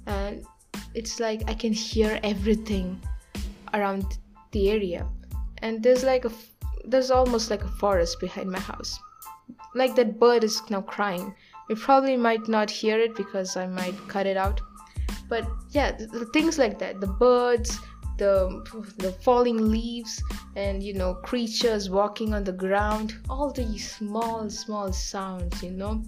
And 0.07 0.45
it's 0.95 1.21
like 1.21 1.43
i 1.49 1.55
can 1.55 1.73
hear 1.73 2.19
everything 2.23 3.01
around 3.75 4.19
the 4.53 4.71
area. 4.71 5.07
And 5.63 5.83
there's 5.83 6.05
like 6.05 6.25
a 6.25 6.31
there's 6.87 7.11
almost 7.11 7.51
like 7.51 7.65
a 7.65 7.69
forest 7.69 8.21
behind 8.21 8.51
my 8.51 8.61
house. 8.61 8.99
Like 9.75 9.95
that 9.97 10.19
bird 10.19 10.45
is 10.45 10.63
now 10.71 10.81
crying. 10.81 11.35
You 11.69 11.77
probably 11.77 12.17
might 12.17 12.49
not 12.49 12.71
hear 12.71 12.99
it 12.99 13.17
because 13.17 13.57
i 13.57 13.67
might 13.67 13.97
cut 14.09 14.27
it 14.27 14.37
out. 14.37 14.61
But 15.29 15.47
yeah 15.71 15.93
the, 15.93 16.27
things 16.33 16.59
like 16.59 16.79
that. 16.79 17.01
The 17.01 17.09
birds 17.09 17.79
the 18.19 18.65
the 18.97 19.13
falling 19.13 19.71
leaves 19.71 20.23
and 20.55 20.83
you 20.83 20.95
know 20.95 21.15
creatures 21.15 21.91
walking 21.91 22.35
on 22.35 22.45
the 22.45 22.53
ground. 22.53 23.17
All 23.29 23.51
these 23.51 23.93
small 23.93 24.49
small 24.49 24.93
sounds 24.93 25.63
you 25.63 25.73
know. 25.73 26.03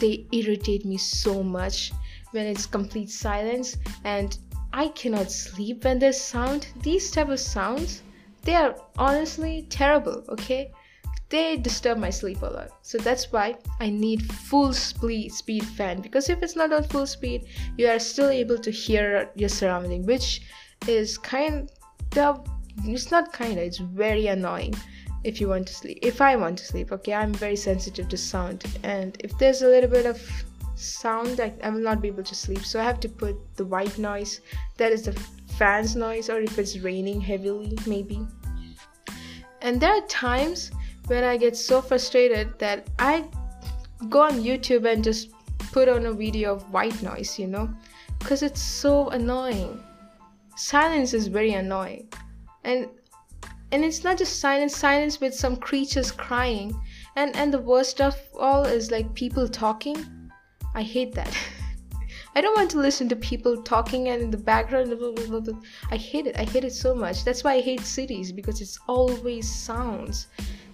They 0.00 0.26
irritate 0.32 0.84
me 0.84 0.96
so 0.96 1.42
much 1.42 1.92
when 2.30 2.46
it's 2.46 2.66
complete 2.66 3.10
silence 3.10 3.76
and 4.04 4.38
i 4.72 4.88
cannot 4.88 5.32
sleep 5.32 5.84
when 5.84 5.98
there's 5.98 6.20
sound. 6.20 6.68
These 6.82 7.10
type 7.10 7.28
of 7.28 7.40
sounds 7.40 8.02
they 8.48 8.54
are 8.54 8.74
honestly 8.96 9.66
terrible 9.68 10.24
okay 10.28 10.72
they 11.30 11.56
disturb 11.56 11.98
my 11.98 12.10
sleep 12.10 12.40
a 12.42 12.46
lot. 12.46 12.70
So 12.82 12.96
that's 12.98 13.30
why 13.32 13.56
I 13.80 13.90
need 13.90 14.32
full 14.32 14.72
speed 14.72 15.32
speed 15.32 15.64
fan 15.64 16.00
because 16.00 16.28
if 16.30 16.42
it's 16.42 16.56
not 16.56 16.72
on 16.72 16.84
full 16.84 17.06
speed, 17.06 17.46
you 17.76 17.86
are 17.88 17.98
still 17.98 18.30
able 18.30 18.58
to 18.58 18.70
hear 18.70 19.30
your 19.34 19.48
surrounding, 19.48 20.06
which 20.06 20.42
is 20.86 21.18
kind 21.18 21.70
of 22.16 22.46
it's 22.84 23.10
not 23.10 23.32
kind 23.32 23.58
of 23.58 23.64
it's 23.64 23.78
very 23.78 24.28
annoying 24.28 24.74
if 25.24 25.40
you 25.40 25.48
want 25.48 25.66
to 25.66 25.74
sleep. 25.74 25.98
If 26.00 26.20
I 26.22 26.36
want 26.36 26.58
to 26.58 26.64
sleep, 26.64 26.92
okay, 26.92 27.12
I'm 27.12 27.34
very 27.34 27.56
sensitive 27.56 28.08
to 28.08 28.16
sound, 28.16 28.64
and 28.82 29.16
if 29.20 29.36
there's 29.38 29.62
a 29.62 29.68
little 29.68 29.90
bit 29.90 30.06
of 30.06 30.18
sound, 30.76 31.40
I, 31.40 31.52
I 31.62 31.70
will 31.70 31.80
not 31.80 32.00
be 32.00 32.08
able 32.08 32.22
to 32.22 32.34
sleep. 32.34 32.64
So 32.64 32.80
I 32.80 32.84
have 32.84 33.00
to 33.00 33.08
put 33.08 33.36
the 33.56 33.66
white 33.66 33.98
noise, 33.98 34.40
that 34.78 34.92
is 34.92 35.02
the 35.02 35.12
fan's 35.58 35.96
noise, 35.96 36.30
or 36.30 36.40
if 36.40 36.58
it's 36.58 36.78
raining 36.78 37.20
heavily, 37.20 37.76
maybe 37.86 38.26
and 39.62 39.80
there 39.80 39.92
are 39.92 40.06
times 40.06 40.70
when 41.06 41.24
I 41.24 41.36
get 41.36 41.56
so 41.56 41.80
frustrated 41.80 42.58
that 42.58 42.88
I 42.98 43.24
go 44.08 44.22
on 44.22 44.42
YouTube 44.42 44.90
and 44.90 45.02
just 45.02 45.30
put 45.72 45.88
on 45.88 46.06
a 46.06 46.12
video 46.12 46.54
of 46.54 46.72
white 46.72 47.02
noise, 47.02 47.38
you 47.38 47.46
know, 47.46 47.68
because 48.18 48.42
it's 48.42 48.60
so 48.60 49.08
annoying. 49.10 49.82
Silence 50.56 51.14
is 51.14 51.28
very 51.28 51.52
annoying, 51.52 52.08
and 52.64 52.88
and 53.70 53.84
it's 53.84 54.02
not 54.04 54.18
just 54.18 54.40
silence, 54.40 54.76
silence 54.76 55.20
with 55.20 55.34
some 55.34 55.56
creatures 55.56 56.10
crying, 56.10 56.74
and 57.16 57.34
and 57.36 57.52
the 57.52 57.60
worst 57.60 58.00
of 58.00 58.16
all 58.38 58.64
is 58.64 58.90
like 58.90 59.14
people 59.14 59.48
talking. 59.48 59.96
I 60.74 60.82
hate 60.82 61.14
that. 61.14 61.36
I 62.34 62.40
don't 62.40 62.56
want 62.56 62.70
to 62.72 62.78
listen 62.78 63.08
to 63.08 63.16
people 63.16 63.62
talking 63.62 64.08
and 64.08 64.22
in 64.22 64.30
the 64.30 64.36
background. 64.36 64.96
Blah, 64.98 65.12
blah, 65.12 65.40
blah, 65.40 65.60
I 65.90 65.96
hate 65.96 66.26
it. 66.26 66.38
I 66.38 66.44
hate 66.44 66.64
it 66.64 66.72
so 66.72 66.94
much. 66.94 67.24
That's 67.24 67.42
why 67.42 67.54
I 67.54 67.60
hate 67.60 67.80
cities 67.80 68.32
because 68.32 68.60
it's 68.60 68.78
always 68.86 69.50
sounds. 69.50 70.26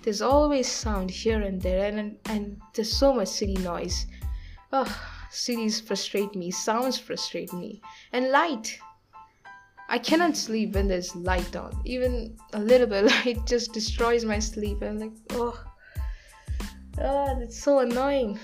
There's 0.03 0.21
always 0.21 0.69
sound 0.69 1.11
here 1.11 1.41
and 1.41 1.61
there, 1.61 1.87
and 1.87 1.99
and, 1.99 2.17
and 2.27 2.61
there's 2.75 2.95
so 2.95 3.15
much 3.15 3.29
city 3.29 3.55
noise. 3.55 4.07
Oh, 4.73 4.91
cities 5.31 5.81
frustrate 5.81 6.35
me. 6.35 6.51
Sounds 6.51 6.99
frustrate 6.99 7.53
me, 7.53 7.81
and 8.13 8.31
light. 8.31 8.79
I 9.89 9.99
cannot 9.99 10.37
sleep 10.37 10.75
when 10.75 10.89
there's 10.89 11.15
light 11.15 11.55
on. 11.57 11.79
Even 11.85 12.37
a 12.55 12.59
little 12.59 12.87
bit 12.87 13.05
light 13.25 13.47
just 13.47 13.73
destroys 13.73 14.25
my 14.25 14.39
sleep. 14.39 14.83
I'm 14.83 14.99
like, 14.99 15.13
oh, 15.31 15.63
oh, 16.99 17.37
that's 17.39 17.63
so 17.63 17.79
annoying 17.79 18.39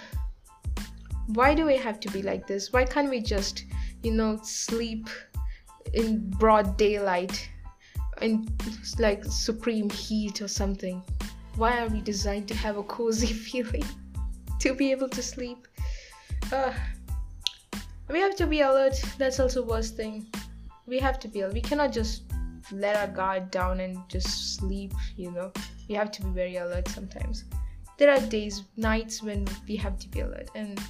why 1.34 1.54
do 1.54 1.64
we 1.66 1.76
have 1.76 2.00
to 2.00 2.10
be 2.10 2.22
like 2.22 2.46
this? 2.46 2.72
Why 2.72 2.84
can't 2.84 3.10
we 3.10 3.20
just, 3.20 3.64
you 4.02 4.12
know, 4.12 4.38
sleep 4.42 5.08
in 5.94 6.30
broad 6.30 6.76
daylight 6.76 7.48
in 8.22 8.48
like 8.98 9.24
supreme 9.24 9.90
heat 9.90 10.42
or 10.42 10.48
something? 10.48 11.02
Why 11.56 11.80
are 11.80 11.88
we 11.88 12.00
designed 12.00 12.48
to 12.48 12.54
have 12.54 12.76
a 12.76 12.82
cozy 12.82 13.26
feeling? 13.48 13.84
to 14.60 14.74
be 14.74 14.90
able 14.90 15.08
to 15.08 15.22
sleep? 15.22 15.66
Uh, 16.52 16.72
we 18.08 18.20
have 18.20 18.36
to 18.36 18.46
be 18.46 18.60
alert. 18.60 18.94
That's 19.18 19.40
also 19.40 19.64
worst 19.64 19.96
thing. 19.96 20.26
We 20.86 20.98
have 20.98 21.18
to 21.20 21.28
be 21.28 21.40
alert. 21.40 21.54
We 21.54 21.60
cannot 21.60 21.92
just 21.92 22.22
let 22.72 22.94
our 22.96 23.08
guard 23.08 23.50
down 23.50 23.80
and 23.80 23.98
just 24.08 24.56
sleep, 24.56 24.92
you 25.16 25.30
know. 25.32 25.50
We 25.88 25.94
have 25.94 26.12
to 26.12 26.22
be 26.22 26.30
very 26.30 26.56
alert 26.56 26.88
sometimes. 26.88 27.44
There 27.98 28.10
are 28.10 28.20
days, 28.20 28.64
nights 28.76 29.22
when 29.22 29.46
we 29.66 29.76
have 29.76 29.98
to 29.98 30.08
be 30.08 30.20
alert 30.20 30.50
and 30.54 30.80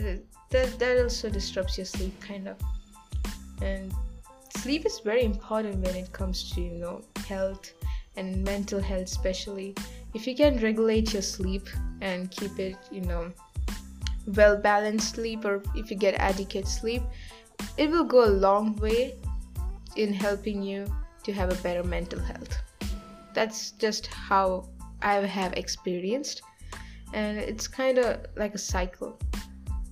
that 0.00 0.78
that 0.78 1.02
also 1.02 1.28
disrupts 1.30 1.78
your 1.78 1.86
sleep 1.86 2.18
kind 2.20 2.48
of. 2.48 2.56
And 3.62 3.92
sleep 4.56 4.86
is 4.86 5.00
very 5.00 5.24
important 5.24 5.84
when 5.84 5.94
it 5.94 6.12
comes 6.12 6.50
to 6.52 6.60
you 6.60 6.78
know 6.78 7.02
health 7.26 7.72
and 8.16 8.44
mental 8.44 8.80
health 8.80 9.02
especially. 9.02 9.74
If 10.14 10.26
you 10.26 10.34
can 10.34 10.58
regulate 10.58 11.12
your 11.12 11.22
sleep 11.22 11.68
and 12.00 12.30
keep 12.30 12.58
it 12.58 12.76
you 12.90 13.02
know 13.02 13.32
well 14.34 14.56
balanced 14.56 15.14
sleep 15.14 15.44
or 15.44 15.62
if 15.74 15.90
you 15.90 15.96
get 15.96 16.14
adequate 16.14 16.66
sleep 16.66 17.02
it 17.78 17.88
will 17.90 18.04
go 18.04 18.24
a 18.24 18.32
long 18.46 18.74
way 18.76 19.14
in 19.96 20.12
helping 20.12 20.62
you 20.62 20.84
to 21.24 21.32
have 21.32 21.52
a 21.52 21.62
better 21.62 21.82
mental 21.82 22.20
health. 22.20 22.56
That's 23.34 23.72
just 23.72 24.06
how 24.06 24.68
i 25.02 25.14
have 25.14 25.52
experienced. 25.54 26.42
And 27.12 27.38
it's 27.38 27.68
kind 27.68 27.98
of 27.98 28.26
like 28.36 28.54
a 28.54 28.58
cycle 28.58 29.18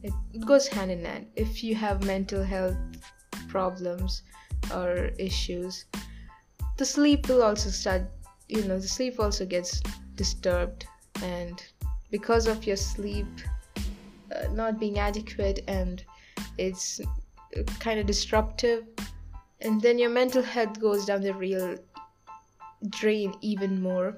it, 0.04 0.46
goes 0.46 0.68
hand 0.68 0.90
in 0.90 1.04
hand. 1.04 1.26
If 1.34 1.64
you 1.64 1.74
have 1.74 2.04
mental 2.04 2.42
health 2.42 2.76
problems 3.48 4.22
or 4.72 5.10
issues 5.18 5.86
the 6.76 6.84
sleep 6.84 7.28
will 7.28 7.42
also 7.42 7.70
start 7.70 8.02
you 8.48 8.62
know 8.64 8.78
the 8.78 8.88
sleep 8.88 9.18
also 9.18 9.46
gets 9.46 9.80
disturbed. 10.16 10.86
And 11.22 11.62
because 12.10 12.46
of 12.46 12.66
your 12.66 12.76
sleep 12.76 13.26
uh, 13.76 14.48
not 14.52 14.78
being 14.78 14.98
adequate 14.98 15.60
and 15.68 16.04
it's 16.58 17.00
kind 17.78 18.00
of 18.00 18.06
disruptive 18.06 18.84
and 19.60 19.80
then 19.80 19.98
your 19.98 20.10
mental 20.10 20.42
health 20.42 20.80
goes 20.80 21.06
down 21.06 21.22
the 21.22 21.32
real 21.32 21.76
drain 22.90 23.34
even 23.40 23.80
more. 23.80 24.16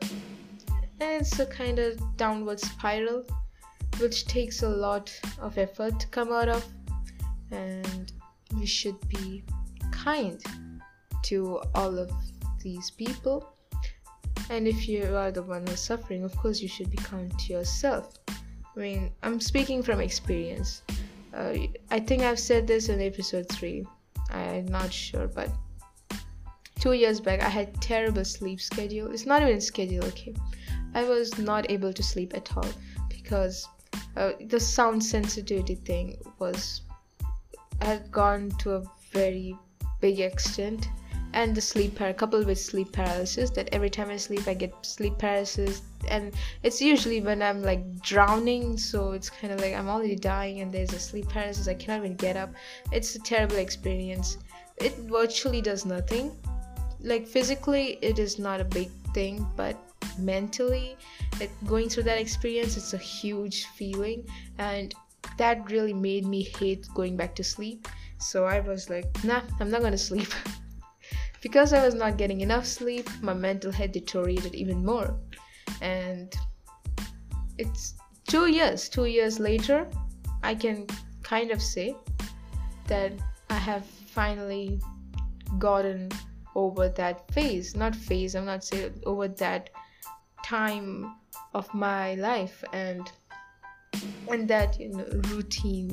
And 1.00 1.20
it's 1.20 1.38
a 1.38 1.46
kind 1.46 1.78
of 1.78 2.00
downward 2.16 2.58
spiral 2.58 3.24
which 3.98 4.26
takes 4.26 4.62
a 4.62 4.68
lot 4.68 5.12
of 5.40 5.56
effort 5.58 5.98
to 6.00 6.06
come 6.08 6.32
out 6.32 6.48
of. 6.48 6.64
And 7.50 8.12
we 8.58 8.66
should 8.66 8.96
be 9.08 9.42
kind 9.90 10.42
to 11.24 11.60
all 11.74 11.98
of 11.98 12.10
these 12.62 12.90
people. 12.90 13.52
And 14.50 14.68
if 14.68 14.88
you 14.88 15.16
are 15.16 15.30
the 15.32 15.42
one 15.42 15.66
who's 15.66 15.80
suffering 15.80 16.22
of 16.22 16.36
course 16.36 16.60
you 16.60 16.68
should 16.68 16.90
be 16.90 16.96
kind 16.98 17.36
to 17.38 17.52
yourself. 17.52 18.18
I 18.28 18.78
mean 18.78 19.10
i'm 19.22 19.40
speaking 19.40 19.82
from 19.82 20.00
experience. 20.00 20.82
Uh, 21.34 21.54
i 21.90 21.98
think 21.98 22.22
i've 22.22 22.38
said 22.38 22.66
this 22.66 22.88
in 22.88 23.00
episode 23.00 23.46
3 23.50 23.84
i'm 24.30 24.66
not 24.66 24.90
sure 24.90 25.26
but 25.28 25.50
two 26.80 26.92
years 26.92 27.20
back 27.20 27.42
i 27.42 27.48
had 27.48 27.68
terrible 27.80 28.24
sleep 28.24 28.60
schedule. 28.60 29.10
It's 29.10 29.26
not 29.26 29.42
even 29.42 29.60
schedule 29.60 30.04
okay? 30.06 30.34
I 30.94 31.04
was 31.04 31.36
not 31.38 31.70
able 31.70 31.92
to 31.92 32.02
sleep 32.02 32.32
at 32.34 32.56
all 32.56 32.70
because 33.08 33.68
uh, 34.16 34.32
the 34.46 34.58
sound 34.58 35.04
sensitivity 35.04 35.74
thing 35.74 36.16
was 36.38 36.82
had 37.80 38.10
gone 38.10 38.50
to 38.58 38.74
a 38.76 38.82
very 39.12 39.56
big 40.00 40.20
extent. 40.20 40.88
And 41.32 41.54
the 41.54 41.60
sleep 41.60 41.96
par- 41.96 42.14
coupled 42.14 42.46
with 42.46 42.58
sleep 42.58 42.92
paralysis 42.92 43.50
that 43.50 43.68
every 43.72 43.90
time 43.90 44.08
i 44.08 44.16
sleep 44.16 44.48
i 44.48 44.54
get 44.54 44.72
sleep 44.86 45.18
paralysis. 45.18 45.82
And 46.08 46.32
it's 46.62 46.80
usually 46.80 47.20
when 47.20 47.42
i'm 47.42 47.62
like 47.62 48.00
drowning 48.00 48.78
so 48.78 49.12
it's 49.12 49.28
kind 49.28 49.52
of 49.52 49.60
like 49.60 49.74
i'm 49.74 49.88
already 49.88 50.16
dying 50.16 50.60
and 50.60 50.72
there's 50.72 50.94
a 50.94 50.98
sleep 50.98 51.28
paralysis 51.28 51.68
i 51.68 51.74
cannot 51.74 52.04
even 52.04 52.16
get 52.16 52.36
up. 52.36 52.54
It's 52.90 53.14
a 53.16 53.18
terrible 53.18 53.56
experience. 53.56 54.38
It 54.78 54.96
virtually 55.10 55.60
does 55.60 55.84
nothing. 55.84 56.32
Like 57.00 57.26
physically 57.26 57.98
it 58.00 58.18
is 58.18 58.38
not 58.38 58.62
a 58.62 58.64
big 58.64 58.90
thing 59.12 59.46
but 59.56 59.76
mentally 60.18 60.96
it, 61.40 61.50
going 61.66 61.88
through 61.88 62.04
that 62.04 62.18
experience 62.18 62.76
it's 62.76 62.94
a 62.94 62.98
huge 62.98 63.66
feeling. 63.66 64.26
And 64.58 64.94
that 65.38 65.70
really 65.70 65.92
made 65.92 66.26
me 66.26 66.42
hate 66.42 66.86
going 66.94 67.16
back 67.16 67.34
to 67.36 67.44
sleep. 67.44 67.88
So 68.18 68.44
i 68.44 68.60
was 68.60 68.88
like 68.88 69.06
nah 69.24 69.42
i'm 69.60 69.70
not 69.70 69.82
gonna 69.82 69.98
sleep. 69.98 70.28
Because 71.42 71.72
i 71.72 71.84
was 71.84 71.94
not 71.94 72.16
getting 72.16 72.40
enough 72.40 72.66
sleep 72.66 73.08
my 73.22 73.34
mental 73.34 73.70
health 73.70 73.92
deteriorated 73.92 74.54
even 74.54 74.84
more. 74.84 75.16
And 75.80 76.34
it's 77.58 77.94
two 78.26 78.46
years 78.46 78.88
two 78.88 79.04
years 79.04 79.38
later 79.38 79.88
i 80.42 80.54
can 80.54 80.86
kind 81.22 81.50
of 81.50 81.62
say 81.62 81.94
that 82.88 83.12
i 83.50 83.54
have 83.54 83.84
finally 83.86 84.80
gotten 85.58 86.10
over 86.54 86.88
that 86.88 87.30
phase. 87.32 87.76
Not 87.76 87.94
phase 87.94 88.34
i'm 88.34 88.46
not 88.46 88.64
saying 88.64 89.00
over 89.04 89.28
that 89.28 89.70
time 90.46 91.16
of 91.54 91.72
my 91.74 92.14
life 92.14 92.62
and 92.72 93.10
and 94.30 94.48
that 94.48 94.78
you 94.78 94.88
know 94.88 95.06
routine 95.30 95.90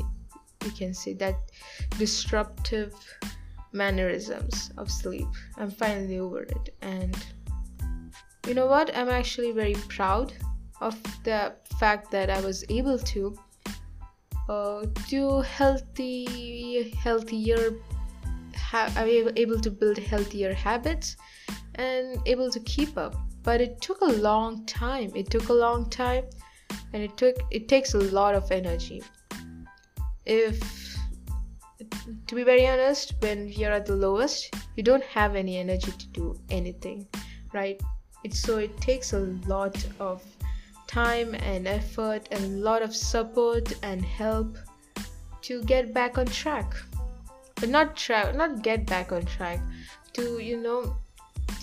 you 0.63 0.71
can 0.71 0.93
say 0.93 1.13
that 1.13 1.35
disruptive 1.97 2.93
mannerisms 3.73 4.71
of 4.77 4.89
sleep. 4.89 5.27
I'm 5.57 5.71
finally 5.71 6.19
over 6.19 6.43
it. 6.43 6.75
And 6.81 7.17
you 8.47 8.53
know 8.53 8.67
what? 8.67 8.95
I'm 8.95 9.09
actually 9.09 9.51
very 9.51 9.75
proud 9.89 10.31
of 10.83 10.95
the 11.23 11.55
fact 11.79 12.11
that 12.11 12.29
i 12.29 12.39
was 12.41 12.63
able 12.69 12.99
to 12.99 13.35
uh, 14.49 14.85
do 15.07 15.41
healthy 15.41 16.91
healthier 17.03 17.61
ha- 18.55 18.91
i'm 18.97 19.29
able 19.35 19.59
to 19.59 19.71
build 19.71 19.97
healthier 19.97 20.53
habits 20.53 21.15
and 21.75 22.17
able 22.25 22.49
to 22.51 22.59
keep 22.61 22.97
up 22.97 23.15
but 23.43 23.61
it 23.61 23.81
took 23.81 24.01
a 24.01 24.13
long 24.29 24.65
time. 24.65 25.11
It 25.15 25.29
took 25.29 25.49
a 25.49 25.53
long 25.53 25.89
time 25.89 26.25
and 26.93 27.03
it 27.03 27.17
took 27.17 27.35
it 27.51 27.67
takes 27.67 27.93
a 27.93 27.99
lot 27.99 28.35
of 28.35 28.51
energy. 28.51 29.03
If 30.25 30.97
to 32.27 32.35
be 32.35 32.43
very 32.43 32.67
honest 32.67 33.13
when 33.19 33.49
you're 33.49 33.71
at 33.71 33.85
the 33.85 33.95
lowest 33.95 34.55
you 34.75 34.83
don't 34.83 35.03
have 35.03 35.35
any 35.35 35.57
energy 35.57 35.91
to 35.91 36.07
do 36.07 36.39
anything 36.49 37.05
right? 37.53 37.81
It's 38.23 38.39
so 38.39 38.57
it 38.57 38.75
takes 38.81 39.13
a 39.13 39.19
lot 39.47 39.75
of 39.99 40.23
time 40.87 41.35
and 41.35 41.67
effort 41.67 42.27
and 42.31 42.43
a 42.43 42.57
lot 42.69 42.81
of 42.81 42.95
support 42.95 43.73
and 43.83 44.03
help 44.03 44.57
to 45.41 45.63
get 45.63 45.93
back 45.93 46.17
on 46.17 46.25
track. 46.25 46.73
But 47.55 47.69
not 47.69 47.95
track 47.95 48.35
not 48.35 48.61
get 48.61 48.85
back 48.85 49.11
on 49.11 49.25
track 49.25 49.59
to 50.13 50.39
you 50.39 50.57
know 50.57 50.95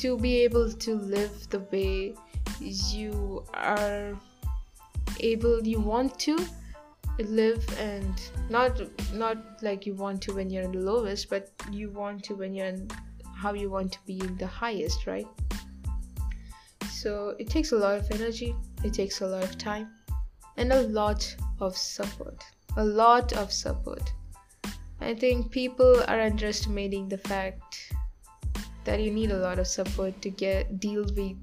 to 0.01 0.17
be 0.19 0.37
able 0.39 0.73
to 0.73 0.95
live 0.97 1.49
the 1.51 1.61
way 1.73 2.15
you 2.61 3.45
are 3.55 4.19
able 5.21 5.67
you 5.67 5.81
want 5.81 6.19
to 6.19 6.39
live 7.19 7.65
and 7.79 8.31
not 8.49 8.81
not 9.13 9.37
like 9.63 9.85
you 9.85 9.95
want 9.95 10.23
to 10.23 10.35
when 10.35 10.49
you're 10.49 10.63
in 10.63 10.73
the 10.73 10.79
lowest 10.79 11.29
but 11.29 11.51
you 11.71 11.91
want 11.91 12.25
to 12.25 12.35
when 12.35 12.55
you're 12.55 12.67
in 12.67 12.89
how 13.35 13.53
you 13.53 13.71
want 13.71 13.93
to 13.93 13.99
be 14.07 14.19
in 14.21 14.37
the 14.39 14.47
highest 14.47 15.07
right 15.07 15.27
So 17.01 17.35
it 17.39 17.49
takes 17.49 17.73
a 17.73 17.77
lot 17.77 17.97
of 17.97 18.11
energy, 18.11 18.55
it 18.85 18.93
takes 18.93 19.23
a 19.23 19.27
lot 19.27 19.43
of 19.43 19.57
time, 19.57 19.89
and 20.59 20.71
a 20.71 20.83
lot 20.83 21.35
of 21.59 21.75
support. 21.75 22.45
A 22.77 22.85
lot 22.85 23.33
of 23.33 23.51
support. 23.51 24.13
I 25.01 25.15
think 25.15 25.51
people 25.51 26.03
are 26.09 26.21
underestimating 26.21 27.09
the 27.09 27.17
fact 27.17 27.95
that 28.85 29.01
you 29.01 29.11
need 29.11 29.31
a 29.31 29.38
lot 29.38 29.59
of 29.59 29.66
support 29.66 30.21
to 30.23 30.31
get 30.31 30.81
deal 30.81 31.05
with 31.16 31.37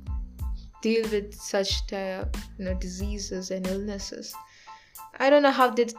deal 0.82 1.10
with 1.10 1.34
such 1.34 1.94
uh, 1.94 2.26
you 2.58 2.66
know 2.66 2.74
diseases 2.76 3.52
and 3.52 3.68
illnesses. 3.68 4.34
I 5.20 5.30
don't 5.30 5.44
know 5.44 5.52
how 5.52 5.70
did 5.70 5.94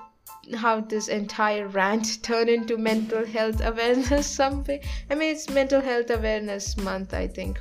how 0.57 0.81
this 0.81 1.09
entire 1.09 1.69
rant 1.69 2.23
turned 2.23 2.49
into 2.49 2.79
mental 2.79 3.25
health 3.27 3.61
awareness 3.65 4.27
something. 4.43 4.81
I 5.11 5.15
mean 5.15 5.35
it's 5.35 5.49
mental 5.51 5.81
health 5.81 6.11
awareness 6.11 6.77
month 6.77 7.15
I 7.15 7.27
think. 7.27 7.61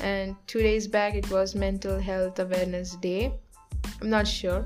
And 0.00 0.36
two 0.46 0.60
days 0.60 0.88
back 0.88 1.14
it 1.14 1.30
was 1.30 1.54
mental 1.54 1.98
health 1.98 2.38
awareness 2.38 2.96
day. 2.96 3.32
I'm 4.00 4.10
not 4.10 4.26
sure. 4.26 4.64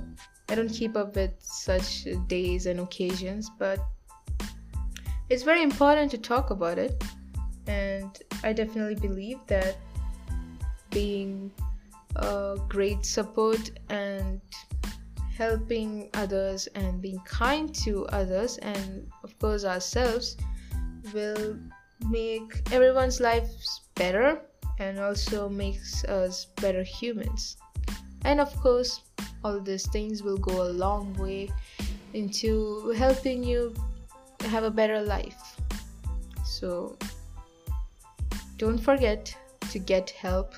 I 0.48 0.54
don't 0.54 0.68
keep 0.68 0.96
up 0.96 1.16
with 1.16 1.32
such 1.40 2.06
days 2.28 2.66
and 2.66 2.80
occasions, 2.80 3.50
but 3.58 3.80
it's 5.28 5.42
very 5.42 5.62
important 5.62 6.10
to 6.12 6.18
talk 6.18 6.50
about 6.50 6.78
it. 6.78 7.02
And 7.66 8.16
I 8.42 8.52
definitely 8.52 8.94
believe 8.96 9.38
that 9.46 9.76
being 10.90 11.50
a 12.16 12.56
great 12.68 13.04
support 13.04 13.70
and 13.90 14.40
helping 15.36 16.08
others 16.14 16.66
and 16.74 17.02
being 17.02 17.20
kind 17.26 17.74
to 17.74 18.06
others 18.06 18.56
and 18.58 19.06
of 19.22 19.38
course 19.38 19.64
ourselves 19.64 20.36
will 21.12 21.58
make 22.08 22.62
everyone's 22.72 23.20
lives 23.20 23.82
better 23.94 24.40
and 24.78 24.98
also 24.98 25.48
makes 25.48 26.04
us 26.04 26.46
better 26.56 26.82
humans. 26.82 27.56
And 28.24 28.40
of 28.40 28.54
course 28.60 29.02
all 29.44 29.60
these 29.60 29.86
things 29.88 30.22
will 30.22 30.38
go 30.38 30.62
a 30.62 30.70
long 30.72 31.12
way 31.14 31.50
into 32.14 32.90
helping 32.96 33.44
you 33.44 33.74
have 34.40 34.64
a 34.64 34.70
better 34.70 35.02
life. 35.02 35.60
So 36.44 36.96
don't 38.56 38.78
forget 38.78 39.36
to 39.70 39.78
get 39.78 40.10
help 40.10 40.54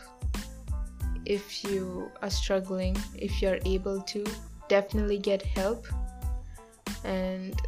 if 1.25 1.65
you 1.65 2.11
are 2.23 2.31
struggling 2.31 2.97
if 3.17 3.43
you're 3.43 3.59
able 3.65 4.01
to 4.03 4.25
definitely 4.69 5.19
get 5.19 5.43
help 5.43 5.87
and 7.05 7.61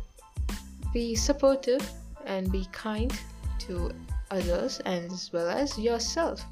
be 0.93 1.15
supportive 1.15 1.89
and 2.27 2.51
be 2.51 2.67
kind 2.73 3.13
to 3.59 3.93
others 4.31 4.81
as 4.81 5.31
well 5.33 5.49
as 5.49 5.79
yourself. 5.79 6.45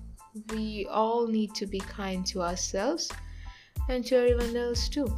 We 0.50 0.86
all 0.90 1.26
need 1.26 1.54
to 1.56 1.66
be 1.66 1.80
kind 1.80 2.26
to 2.26 2.42
ourselves 2.42 3.10
and 3.88 4.04
to 4.06 4.16
everyone 4.16 4.56
else 4.56 4.88
too. 4.88 5.08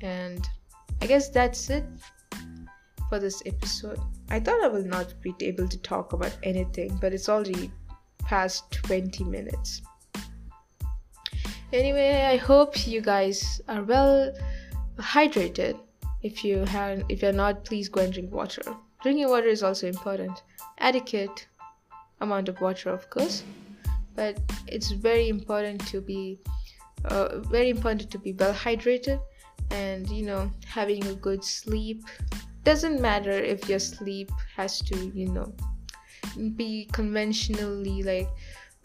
And 0.00 0.46
I 1.00 1.06
guess 1.06 1.28
that's 1.30 1.70
it 1.70 1.84
for 3.08 3.18
this 3.18 3.42
episode. 3.46 3.98
I 4.30 4.40
thought 4.40 4.62
I 4.62 4.68
will 4.68 4.84
not 4.84 5.14
be 5.22 5.34
able 5.40 5.68
to 5.68 5.78
talk 5.78 6.12
about 6.12 6.36
anything, 6.42 6.96
but 7.00 7.12
it's 7.12 7.28
already 7.28 7.70
past 8.20 8.70
20 8.72 9.24
minutes. 9.24 9.82
Anyway, 11.72 12.24
I 12.24 12.36
hope 12.36 12.86
you 12.86 13.00
guys 13.00 13.60
are 13.68 13.82
well 13.82 14.32
hydrated. 14.98 15.78
If 16.22 16.44
you 16.44 16.64
have 16.64 17.04
if 17.08 17.22
you're 17.22 17.32
not, 17.32 17.64
please 17.64 17.88
go 17.88 18.00
and 18.00 18.12
drink 18.12 18.32
water. 18.32 18.62
Drinking 19.02 19.28
water 19.28 19.46
is 19.46 19.62
also 19.62 19.86
important. 19.86 20.42
Adequate 20.78 21.46
amount 22.20 22.48
of 22.48 22.60
water, 22.60 22.90
of 22.90 23.08
course, 23.10 23.44
but 24.16 24.40
it's 24.66 24.90
very 24.90 25.28
important 25.28 25.86
to 25.88 26.00
be 26.00 26.40
uh, 27.04 27.38
very 27.38 27.70
important 27.70 28.10
to 28.10 28.18
be 28.18 28.32
well 28.32 28.54
hydrated 28.54 29.20
and 29.70 30.08
you 30.08 30.24
know 30.24 30.50
having 30.66 31.06
a 31.06 31.14
good 31.14 31.44
sleep 31.44 32.02
doesn't 32.68 33.00
matter 33.00 33.30
if 33.30 33.66
your 33.66 33.78
sleep 33.78 34.30
has 34.54 34.80
to 34.80 34.94
you 35.14 35.26
know 35.30 35.50
be 36.54 36.86
conventionally 36.92 38.02
like 38.02 38.28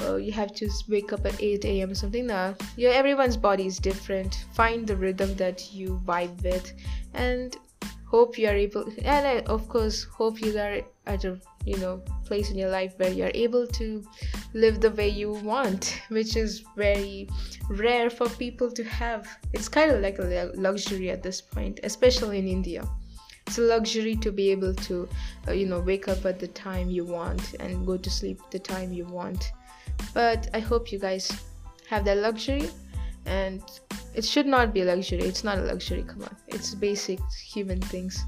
uh, 0.03 0.15
you 0.15 0.31
have 0.31 0.53
to 0.55 0.69
wake 0.87 1.11
up 1.11 1.25
at 1.25 1.41
8 1.41 1.65
a.m. 1.65 1.91
or 1.91 1.95
something. 1.95 2.25
Now, 2.25 2.55
yeah, 2.77 2.91
everyone's 2.91 3.35
body 3.35 3.65
is 3.67 3.79
different. 3.79 4.45
Find 4.53 4.87
the 4.87 4.95
rhythm 4.95 5.35
that 5.35 5.73
you 5.73 6.01
vibe 6.05 6.41
with, 6.43 6.71
and 7.13 7.57
hope 8.09 8.37
you 8.37 8.47
are 8.47 8.55
able. 8.55 8.85
And 9.03 9.27
I, 9.27 9.39
of 9.57 9.67
course, 9.67 10.05
hope 10.05 10.41
you 10.41 10.57
are 10.57 10.79
at 11.05 11.25
a 11.25 11.37
you 11.65 11.77
know 11.77 12.01
place 12.23 12.51
in 12.51 12.57
your 12.57 12.69
life 12.69 12.97
where 12.97 13.11
you 13.11 13.25
are 13.25 13.35
able 13.35 13.67
to 13.67 14.01
live 14.53 14.79
the 14.79 14.91
way 14.91 15.09
you 15.09 15.31
want, 15.51 15.99
which 16.07 16.37
is 16.37 16.63
very 16.77 17.27
rare 17.69 18.09
for 18.09 18.29
people 18.29 18.71
to 18.71 18.83
have. 18.85 19.27
It's 19.51 19.67
kind 19.67 19.91
of 19.91 20.01
like 20.01 20.19
a 20.19 20.51
luxury 20.55 21.11
at 21.11 21.21
this 21.21 21.41
point, 21.41 21.81
especially 21.83 22.39
in 22.39 22.47
India 22.47 22.87
it's 23.45 23.57
a 23.57 23.61
luxury 23.61 24.15
to 24.15 24.31
be 24.31 24.49
able 24.49 24.73
to 24.73 25.07
uh, 25.47 25.51
you 25.51 25.65
know 25.65 25.79
wake 25.79 26.07
up 26.07 26.25
at 26.25 26.39
the 26.39 26.47
time 26.47 26.89
you 26.89 27.05
want 27.05 27.53
and 27.59 27.85
go 27.85 27.97
to 27.97 28.09
sleep 28.09 28.39
the 28.51 28.59
time 28.59 28.91
you 28.91 29.05
want 29.05 29.51
but 30.13 30.49
I 30.53 30.59
hope 30.59 30.91
you 30.91 30.99
guys 30.99 31.31
have 31.87 32.05
that 32.05 32.17
luxury 32.17 32.69
and 33.25 33.61
it 34.13 34.25
should 34.25 34.45
not 34.45 34.73
be 34.73 34.81
a 34.81 34.85
luxury. 34.85 35.21
It's 35.21 35.43
not 35.43 35.57
a 35.57 35.61
luxury, 35.61 36.03
come 36.03 36.23
on. 36.23 36.35
It's 36.47 36.75
basic 36.75 37.19
human 37.31 37.81
things. 37.81 38.23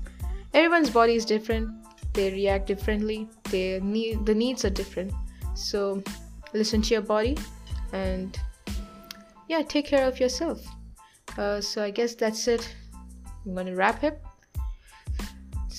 Everyone's 0.53 0.89
body 0.89 1.15
is 1.15 1.25
different. 1.25 1.69
They 2.13 2.31
react 2.31 2.67
differently. 2.67 3.29
Their 3.51 3.81
need 3.81 4.25
the 4.25 4.33
needs 4.33 4.63
are 4.65 4.69
different. 4.69 5.11
So 5.53 6.01
listen 6.53 6.81
to 6.83 6.93
your 6.93 7.01
body 7.01 7.37
and 7.93 8.39
yeah, 9.47 9.61
take 9.61 9.85
care 9.85 10.07
of 10.07 10.19
yourself. 10.19 10.65
Uh, 11.37 11.61
so 11.61 11.83
I 11.83 11.91
guess 11.91 12.15
that's 12.15 12.47
it. 12.47 12.73
I'm 13.45 13.53
gonna 13.53 13.75
wrap 13.75 14.03
it. 14.03 14.21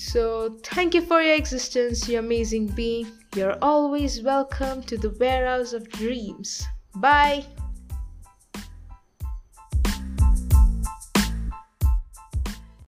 So, 0.07 0.57
thank 0.63 0.93
you 0.93 1.01
for 1.01 1.21
your 1.21 1.35
existence, 1.35 2.07
you 2.07 2.17
amazing 2.19 2.67
being. 2.67 3.11
You're 3.35 3.57
always 3.61 4.23
welcome 4.23 4.81
to 4.83 4.97
the 4.97 5.09
warehouse 5.19 5.73
of 5.73 5.89
dreams. 5.89 6.65
Bye. 6.95 7.45